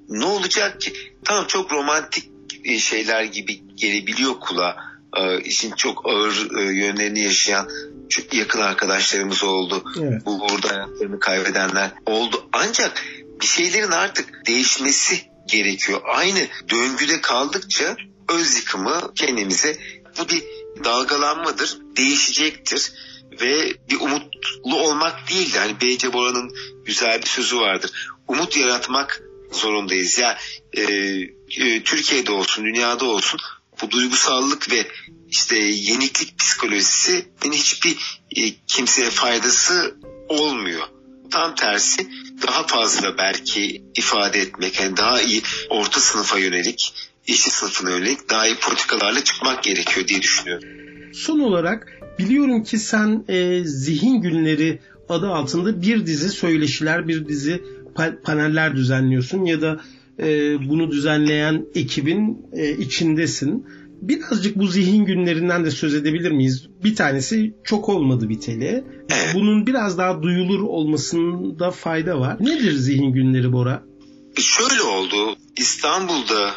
ne 0.09 0.25
olacak 0.25 0.81
ki? 0.81 0.93
Tamam 1.25 1.45
çok 1.47 1.73
romantik 1.73 2.31
e, 2.65 2.79
şeyler 2.79 3.25
gibi 3.25 3.63
gelebiliyor 3.75 4.41
kulağa. 4.41 4.77
E, 5.17 5.41
işin 5.41 5.73
çok 5.73 6.07
ağır 6.07 6.59
e, 6.59 6.63
yönlerini 6.63 7.21
yaşayan 7.21 7.69
çok 8.09 8.35
yakın 8.35 8.61
arkadaşlarımız 8.61 9.45
oldu. 9.45 9.85
Evet. 10.03 10.23
Bu 10.27 10.41
burada 10.41 10.69
hayatlarını 10.69 11.21
kaybedenler 11.21 11.91
oldu. 12.07 12.49
Ancak 12.53 13.03
bir 13.41 13.47
şeylerin 13.47 13.91
artık 13.91 14.47
değişmesi 14.47 15.21
gerekiyor. 15.47 16.01
Aynı 16.05 16.39
döngüde 16.71 17.21
kaldıkça 17.21 17.97
öz 18.29 18.57
yıkımı 18.57 19.15
kendimize 19.15 19.79
bu 20.19 20.29
bir 20.29 20.45
dalgalanmadır, 20.85 21.79
değişecektir 21.97 22.93
ve 23.41 23.77
bir 23.91 24.01
umutlu 24.01 24.77
olmak 24.77 25.31
değil 25.31 25.53
de 25.55 25.59
hani 25.59 25.81
B.C. 25.81 26.13
Bora'nın 26.13 26.57
güzel 26.85 27.23
bir 27.23 27.27
sözü 27.27 27.57
vardır. 27.57 27.91
Umut 28.29 28.57
yaratmak 28.57 29.23
zorundayız. 29.53 30.19
Ya 30.19 30.39
e, 30.73 30.83
e, 30.83 31.83
Türkiye'de 31.83 32.33
olsun, 32.33 32.65
dünyada 32.65 33.05
olsun 33.05 33.41
bu 33.83 33.91
duygusallık 33.91 34.71
ve 34.71 34.89
işte 35.29 35.59
yeniklik 35.59 36.39
psikolojisi 36.39 37.29
hiçbir 37.53 38.21
e, 38.37 38.55
kimseye 38.67 39.11
faydası 39.11 39.97
olmuyor. 40.29 40.83
Tam 41.31 41.55
tersi 41.55 42.09
daha 42.43 42.67
fazla 42.67 43.19
belki 43.19 43.83
ifade 43.95 44.41
etmek, 44.41 44.81
yani 44.81 44.97
daha 44.97 45.21
iyi 45.21 45.43
orta 45.69 46.01
sınıfa 46.01 46.39
yönelik, 46.39 46.95
işçi 47.27 47.51
sınıfına 47.51 47.91
yönelik 47.91 48.31
daha 48.31 48.47
iyi 48.47 48.57
politikalarla 48.57 49.25
çıkmak 49.25 49.63
gerekiyor 49.63 50.09
diye 50.09 50.23
düşünüyorum. 50.23 50.69
Son 51.15 51.41
olarak 51.41 51.89
biliyorum 52.19 52.63
ki 52.63 52.79
sen 52.79 53.25
e, 53.29 53.65
Zihin 53.65 54.21
Günleri 54.21 54.79
adı 55.09 55.29
altında 55.29 55.83
bir 55.83 56.07
dizi 56.07 56.29
söyleşiler, 56.29 57.09
bir 57.09 57.29
dizi 57.29 57.63
paneller 58.25 58.77
düzenliyorsun 58.77 59.45
ya 59.45 59.61
da 59.61 59.81
e, 60.19 60.29
bunu 60.69 60.91
düzenleyen 60.91 61.67
ekibin 61.75 62.47
e, 62.53 62.71
içindesin. 62.71 63.67
Birazcık 64.03 64.57
bu 64.57 64.67
zihin 64.67 65.05
günlerinden 65.05 65.65
de 65.65 65.71
söz 65.71 65.95
edebilir 65.95 66.31
miyiz? 66.31 66.67
Bir 66.85 66.95
tanesi 66.95 67.55
çok 67.65 67.89
olmadı 67.89 68.29
biteli. 68.29 68.85
Bunun 69.35 69.67
biraz 69.67 69.99
daha 69.99 70.23
duyulur 70.23 70.61
olmasında 70.61 71.71
fayda 71.71 72.21
var. 72.21 72.37
Nedir 72.41 72.73
zihin 72.73 73.13
günleri 73.13 73.53
Bora? 73.53 73.83
Şöyle 74.37 74.83
oldu. 74.83 75.37
İstanbul'da 75.57 76.51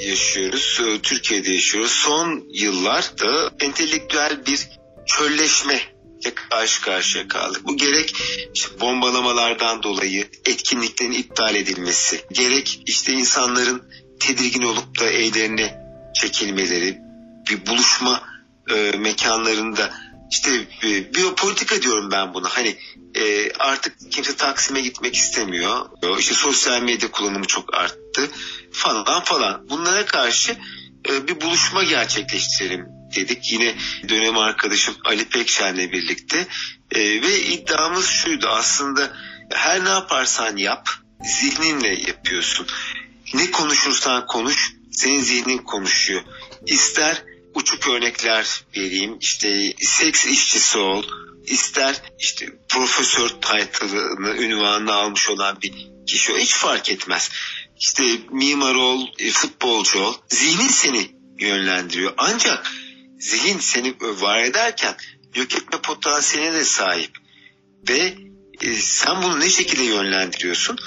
yaşıyoruz, 0.00 0.80
e, 0.86 0.98
Türkiye'de 0.98 1.52
yaşıyoruz. 1.52 1.92
Son 1.92 2.44
yıllarda 2.52 3.50
entelektüel 3.60 4.46
bir 4.46 4.68
çölleşme 5.06 5.94
karşı 6.32 6.80
karşıya 6.80 7.28
kaldık. 7.28 7.64
Bu 7.64 7.76
gerek 7.76 8.16
işte 8.54 8.80
bombalamalardan 8.80 9.82
dolayı 9.82 10.28
etkinliklerin 10.46 11.12
iptal 11.12 11.54
edilmesi, 11.54 12.24
gerek 12.32 12.82
işte 12.86 13.12
insanların 13.12 13.82
tedirgin 14.20 14.62
olup 14.62 15.00
da 15.00 15.10
evlerine 15.10 15.76
çekilmeleri, 16.14 16.98
bir 17.50 17.66
buluşma 17.66 18.22
e, 18.70 18.74
mekanlarında 18.98 19.94
işte 20.30 20.66
e, 20.84 21.14
biyopolitika 21.14 21.82
diyorum 21.82 22.10
ben 22.10 22.34
buna. 22.34 22.48
Hani 22.48 22.76
e, 23.14 23.52
artık 23.52 23.96
kimse 24.10 24.36
Taksim'e 24.36 24.80
gitmek 24.80 25.16
istemiyor. 25.16 25.86
İşte 26.18 26.34
sosyal 26.34 26.82
medya 26.82 27.10
kullanımı 27.10 27.46
çok 27.46 27.74
arttı 27.74 28.03
falan 28.72 29.24
falan. 29.24 29.70
Bunlara 29.70 30.06
karşı 30.06 30.56
e, 31.08 31.28
bir 31.28 31.40
buluşma 31.40 31.84
gerçekleştirelim 31.84 32.86
dedik. 33.16 33.52
Yine 33.52 33.74
dönem 34.08 34.38
arkadaşım 34.38 34.94
Ali 35.04 35.24
Pekşen'le 35.24 35.92
birlikte 35.92 36.46
e, 36.90 37.00
ve 37.00 37.40
iddiamız 37.40 38.06
şuydu 38.06 38.48
aslında 38.48 39.16
her 39.52 39.84
ne 39.84 39.88
yaparsan 39.88 40.56
yap 40.56 40.88
zihninle 41.24 41.88
yapıyorsun. 41.88 42.66
Ne 43.34 43.50
konuşursan 43.50 44.26
konuş 44.26 44.72
senin 44.90 45.20
zihnin 45.20 45.58
konuşuyor. 45.58 46.22
İster 46.66 47.22
uçuk 47.54 47.88
örnekler 47.88 48.64
vereyim 48.76 49.16
işte 49.20 49.72
seks 49.80 50.26
işçisi 50.26 50.78
ol 50.78 51.04
ister 51.46 52.02
işte 52.18 52.46
profesör 52.68 53.28
title'ını 53.28 54.36
ünvanını 54.36 54.92
almış 54.92 55.30
olan 55.30 55.58
bir 55.62 55.72
kişi 56.06 56.32
o 56.32 56.38
hiç 56.38 56.54
fark 56.54 56.90
etmez. 56.90 57.30
İşte 57.80 58.04
mimar 58.30 58.74
ol, 58.74 59.06
e, 59.18 59.30
futbolcu 59.30 60.00
ol. 60.00 60.14
Zihnin 60.28 60.68
seni 60.68 61.10
yönlendiriyor. 61.38 62.14
Ancak 62.16 62.72
zihin 63.18 63.58
seni 63.58 63.94
var 64.00 64.42
ederken 64.42 64.96
yok 65.34 65.54
etme 65.54 65.80
potansiyeline 65.82 66.52
de 66.52 66.64
sahip. 66.64 67.10
Ve 67.88 68.14
e, 68.60 68.72
sen 68.74 69.22
bunu 69.22 69.40
ne 69.40 69.50
şekilde 69.50 69.82
yönlendiriyorsun? 69.82 70.78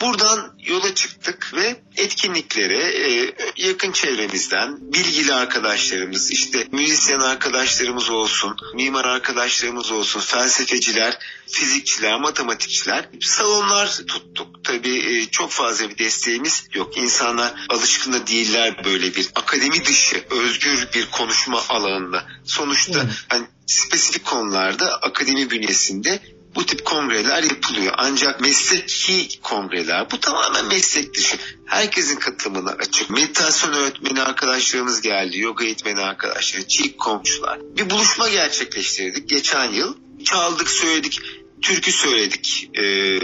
Buradan 0.00 0.54
yola 0.64 0.94
çıktık 0.94 1.54
ve 1.54 1.82
etkinliklere 1.96 2.78
e, 2.78 3.34
yakın 3.56 3.92
çevremizden 3.92 4.92
bilgili 4.92 5.34
arkadaşlarımız, 5.34 6.30
işte 6.30 6.66
müzisyen 6.72 7.20
arkadaşlarımız 7.20 8.10
olsun, 8.10 8.56
mimar 8.74 9.04
arkadaşlarımız 9.04 9.90
olsun, 9.90 10.20
felsefeciler, 10.20 11.18
fizikçiler, 11.48 12.20
matematikçiler 12.20 13.08
salonlar 13.20 13.88
tuttuk. 14.06 14.64
Tabii 14.64 14.98
e, 14.98 15.26
çok 15.30 15.50
fazla 15.50 15.90
bir 15.90 15.98
desteğimiz 15.98 16.68
yok. 16.74 16.96
İnsanlar 16.96 17.54
alışkın 17.68 18.12
da 18.12 18.26
değiller 18.26 18.84
böyle 18.84 19.14
bir 19.14 19.28
akademi 19.34 19.84
dışı 19.84 20.24
özgür 20.30 20.88
bir 20.94 21.10
konuşma 21.10 21.62
alanında. 21.68 22.24
Sonuçta 22.44 23.02
evet. 23.04 23.14
hani 23.28 23.46
spesifik 23.66 24.24
konularda 24.24 24.98
akademi 25.02 25.50
bünyesinde 25.50 26.35
bu 26.56 26.66
tip 26.66 26.84
kongreler 26.84 27.42
yapılıyor. 27.42 27.94
Ancak 27.98 28.40
mesleki 28.40 29.40
kongreler 29.40 30.10
bu 30.10 30.20
tamamen 30.20 30.66
meslek 30.66 31.14
dışı. 31.14 31.36
Herkesin 31.66 32.16
katılımına 32.16 32.70
açık. 32.70 33.10
Meditasyon 33.10 33.72
öğretmeni 33.72 34.22
arkadaşlarımız 34.22 35.00
geldi. 35.00 35.38
Yoga 35.38 35.64
eğitmeni 35.64 36.00
arkadaşlar, 36.00 36.62
çiğ 36.62 36.96
komşular. 36.96 37.60
Bir 37.76 37.90
buluşma 37.90 38.28
gerçekleştirdik 38.28 39.28
geçen 39.28 39.72
yıl. 39.72 39.96
Çaldık, 40.24 40.70
söyledik, 40.70 41.20
türkü 41.62 41.92
söyledik. 41.92 42.70
Ee, 42.74 43.18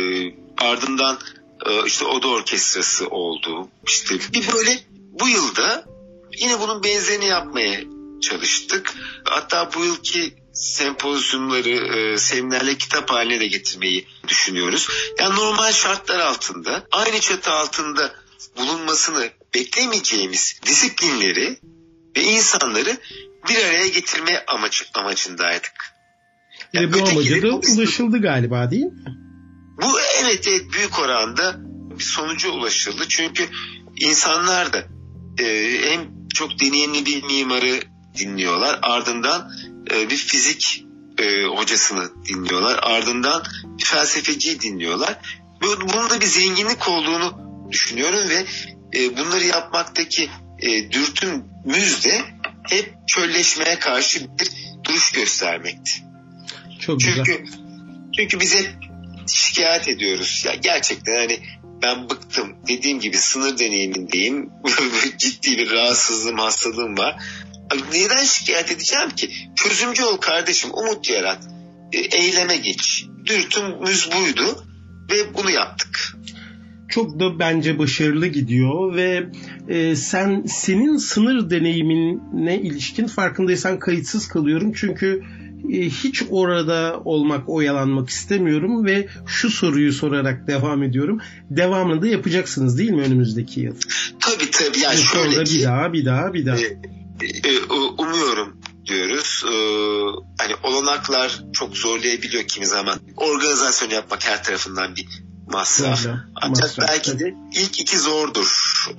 ardından 0.59 1.19
e, 1.67 1.87
işte 1.87 2.05
oda 2.05 2.29
orkestrası 2.29 3.09
oldu. 3.09 3.69
İşte 3.87 4.15
bir 4.35 4.53
böyle 4.53 4.79
bu 5.21 5.29
yılda 5.29 5.85
yine 6.39 6.61
bunun 6.61 6.85
benzerini 6.85 7.27
yapmaya 7.27 7.81
çalıştık. 8.23 8.95
Hatta 9.25 9.71
bu 9.75 9.85
yılki 9.85 10.42
sempozyumları 10.63 11.71
e, 11.71 12.19
seminerle 12.19 12.79
kitap 12.79 13.11
haline 13.11 13.41
de 13.41 13.47
getirmeyi 13.47 14.07
düşünüyoruz. 14.29 14.89
Yani 15.19 15.37
normal 15.37 15.73
şartlar 15.73 16.21
altında 16.21 16.87
aynı 16.93 17.21
çatı 17.21 17.51
altında 17.51 18.15
bulunmasını 18.57 19.31
beklemeyeceğimiz 19.55 20.61
disiplinleri 20.67 21.59
ve 22.17 22.23
insanları 22.23 22.97
bir 23.49 23.57
araya 23.57 23.89
getirme 23.89 24.45
amacı, 24.47 24.85
amacındaydık. 24.95 25.95
Yani 26.73 26.87
e, 26.87 26.93
bu 26.93 27.09
amaca 27.09 27.43
da 27.43 27.55
ulaşıldı 27.55 28.23
galiba 28.23 28.71
değil 28.71 28.85
mi? 28.85 29.17
Bu 29.83 30.01
evet, 30.23 30.49
evet 30.49 30.73
büyük 30.73 30.99
oranda 30.99 31.57
bir 31.99 32.05
sonuca 32.05 32.51
ulaşıldı. 32.51 33.05
Çünkü 33.09 33.49
insanlar 33.97 34.73
da 34.73 34.85
e, 35.39 35.79
hem 35.91 36.29
çok 36.35 36.61
deneyimli 36.61 37.07
bir 37.07 37.23
mimarı 37.23 37.92
dinliyorlar. 38.19 38.79
Ardından 38.83 39.53
e, 39.91 40.11
bir 40.11 40.17
fizik 40.17 40.85
e, 41.19 41.45
hocasını 41.45 42.11
dinliyorlar. 42.29 42.79
Ardından 42.83 43.43
bir 43.65 43.85
felsefeciyi 43.85 44.61
dinliyorlar. 44.61 45.19
Bunun 45.63 46.11
da 46.11 46.21
bir 46.21 46.27
zenginlik 46.27 46.89
olduğunu 46.89 47.39
düşünüyorum 47.71 48.29
ve 48.29 48.47
e, 48.99 49.17
bunları 49.17 49.45
yapmaktaki 49.45 50.31
e, 50.59 50.91
dürtümüz 50.91 52.05
de 52.05 52.25
hep 52.71 52.95
çölleşmeye 53.07 53.79
karşı 53.79 54.21
bir 54.39 54.51
duruş 54.85 55.13
göstermekti. 55.13 55.93
Çok 56.81 57.01
çünkü, 57.01 57.23
güzel. 57.23 57.47
Çünkü 58.17 58.41
biz 58.41 58.55
hep 58.55 58.71
şikayet 59.27 59.89
ediyoruz. 59.89 60.43
Ya 60.47 60.55
gerçekten 60.55 61.17
hani 61.17 61.41
ben 61.83 62.11
bıktım. 62.11 62.57
Dediğim 62.69 63.01
gibi 63.01 63.17
sınır 63.17 63.59
deneyimindeyim. 63.59 64.51
Ciddi 65.19 65.59
bir 65.59 65.71
rahatsızlığım, 65.71 66.39
hastalığım 66.39 66.99
var. 66.99 67.23
Neden 67.93 68.25
şikayet 68.25 68.73
edeceğim 68.73 69.11
ki? 69.11 69.31
Çözümcü 69.57 70.05
ol 70.05 70.17
kardeşim, 70.17 70.71
umut 70.75 71.11
yarat. 71.11 71.39
E, 71.93 71.99
eyleme 71.99 72.57
geç. 72.57 73.07
Dürtümüz 73.27 74.09
buydu 74.13 74.65
ve 75.11 75.35
bunu 75.35 75.51
yaptık. 75.51 76.17
Çok 76.89 77.21
da 77.21 77.39
bence 77.39 77.79
başarılı 77.79 78.27
gidiyor 78.27 78.97
ve 78.97 79.27
e, 79.69 79.97
sen 79.97 80.45
senin 80.47 80.97
sınır 80.97 81.51
deneyimine 81.51 82.61
ilişkin 82.61 83.07
farkındaysan 83.07 83.79
kayıtsız 83.79 84.29
kalıyorum 84.29 84.73
çünkü 84.73 85.23
e, 85.73 85.77
hiç 85.77 86.23
orada 86.31 87.01
olmak, 87.05 87.49
oyalanmak 87.49 88.11
istemiyorum 88.11 88.87
ve 88.87 89.09
şu 89.27 89.51
soruyu 89.51 89.93
sorarak 89.93 90.47
devam 90.47 90.83
ediyorum. 90.83 91.21
Devamını 91.51 92.03
da 92.03 92.07
yapacaksınız 92.07 92.79
değil 92.79 92.91
mi 92.91 93.03
önümüzdeki 93.03 93.61
yıl? 93.61 93.77
Tabii 94.21 94.51
tabii. 94.51 94.79
Yani 94.79 94.99
şöyle 94.99 95.45
ki, 95.45 95.59
bir 95.59 95.65
daha, 95.65 95.93
bir 95.93 96.05
daha, 96.05 96.35
bir 96.35 96.47
daha. 96.47 96.57
E, 96.57 96.63
e, 96.63 97.02
umuyorum 97.99 98.57
diyoruz. 98.87 99.45
Ee, 99.47 99.53
hani 100.39 100.55
olanaklar 100.63 101.45
çok 101.53 101.77
zorlayabiliyor 101.77 102.45
kimi 102.45 102.67
zaman. 102.67 103.01
Organizasyon 103.17 103.91
yapmak 103.91 104.29
her 104.29 104.45
tarafından 104.45 104.97
bir 104.97 105.07
masraf. 105.47 106.07
Öyle, 106.07 106.17
Ancak 106.35 106.79
masraf, 106.79 106.89
belki 106.89 107.19
de 107.19 107.35
ilk 107.55 107.81
iki 107.81 107.99
zordur. 107.99 108.49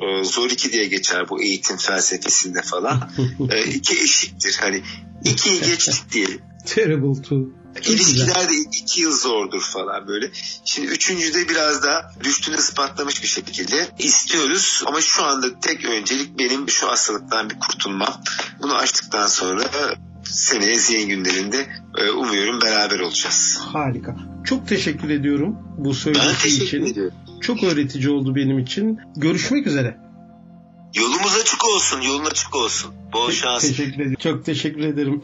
Ee, 0.01 0.23
zor 0.23 0.49
iki 0.49 0.71
diye 0.71 0.86
geçer 0.86 1.29
bu 1.29 1.41
eğitim 1.41 1.77
felsefesinde 1.77 2.62
falan. 2.62 3.12
ee, 3.51 3.63
iki 3.63 3.99
eşiktir. 3.99 4.57
Hani 4.62 4.83
ikiyi 5.25 5.62
geçtik 5.65 6.12
diyelim. 6.12 6.41
Terrible 6.65 7.21
two. 7.21 7.62
İlişkiler 7.86 8.49
de 8.49 8.53
iki 8.55 9.01
yıl 9.01 9.17
zordur 9.17 9.62
falan 9.62 10.07
böyle. 10.07 10.31
Şimdi 10.65 10.88
üçüncüde 10.88 11.49
biraz 11.49 11.83
daha 11.83 12.12
düştüğünü 12.23 12.57
ispatlamış 12.57 13.23
bir 13.23 13.27
şekilde 13.27 13.89
istiyoruz. 13.99 14.83
Ama 14.86 15.01
şu 15.01 15.23
anda 15.23 15.59
tek 15.59 15.86
öncelik 15.86 16.39
benim 16.39 16.69
şu 16.69 16.88
hastalıktan 16.88 17.49
bir 17.49 17.59
kurtulmam. 17.59 18.21
Bunu 18.62 18.75
açtıktan 18.75 19.27
sonra 19.27 19.63
seneye 20.23 20.75
zihin 20.75 21.09
günlerinde 21.09 21.67
e, 21.97 22.09
umuyorum 22.09 22.62
beraber 22.62 22.99
olacağız. 22.99 23.59
Harika. 23.73 24.15
Çok 24.45 24.67
teşekkür 24.67 25.09
ediyorum 25.09 25.57
bu 25.77 25.93
söylediğin 25.93 26.62
için. 26.65 26.86
Ediyorum. 26.86 27.17
Çok 27.41 27.63
öğretici 27.63 28.09
oldu 28.09 28.36
benim 28.36 28.59
için. 28.59 28.99
Görüşmek 29.15 29.67
üzere. 29.67 29.97
Yolumuz 30.95 31.36
açık 31.41 31.65
olsun, 31.65 32.01
yolun 32.01 32.25
açık 32.25 32.55
olsun. 32.55 32.93
Bol 33.13 33.31
şans. 33.31 33.62
Teşekkür 33.62 33.93
ederim. 33.93 34.15
Çok 34.19 34.45
teşekkür 34.45 34.81
ederim. 34.81 35.23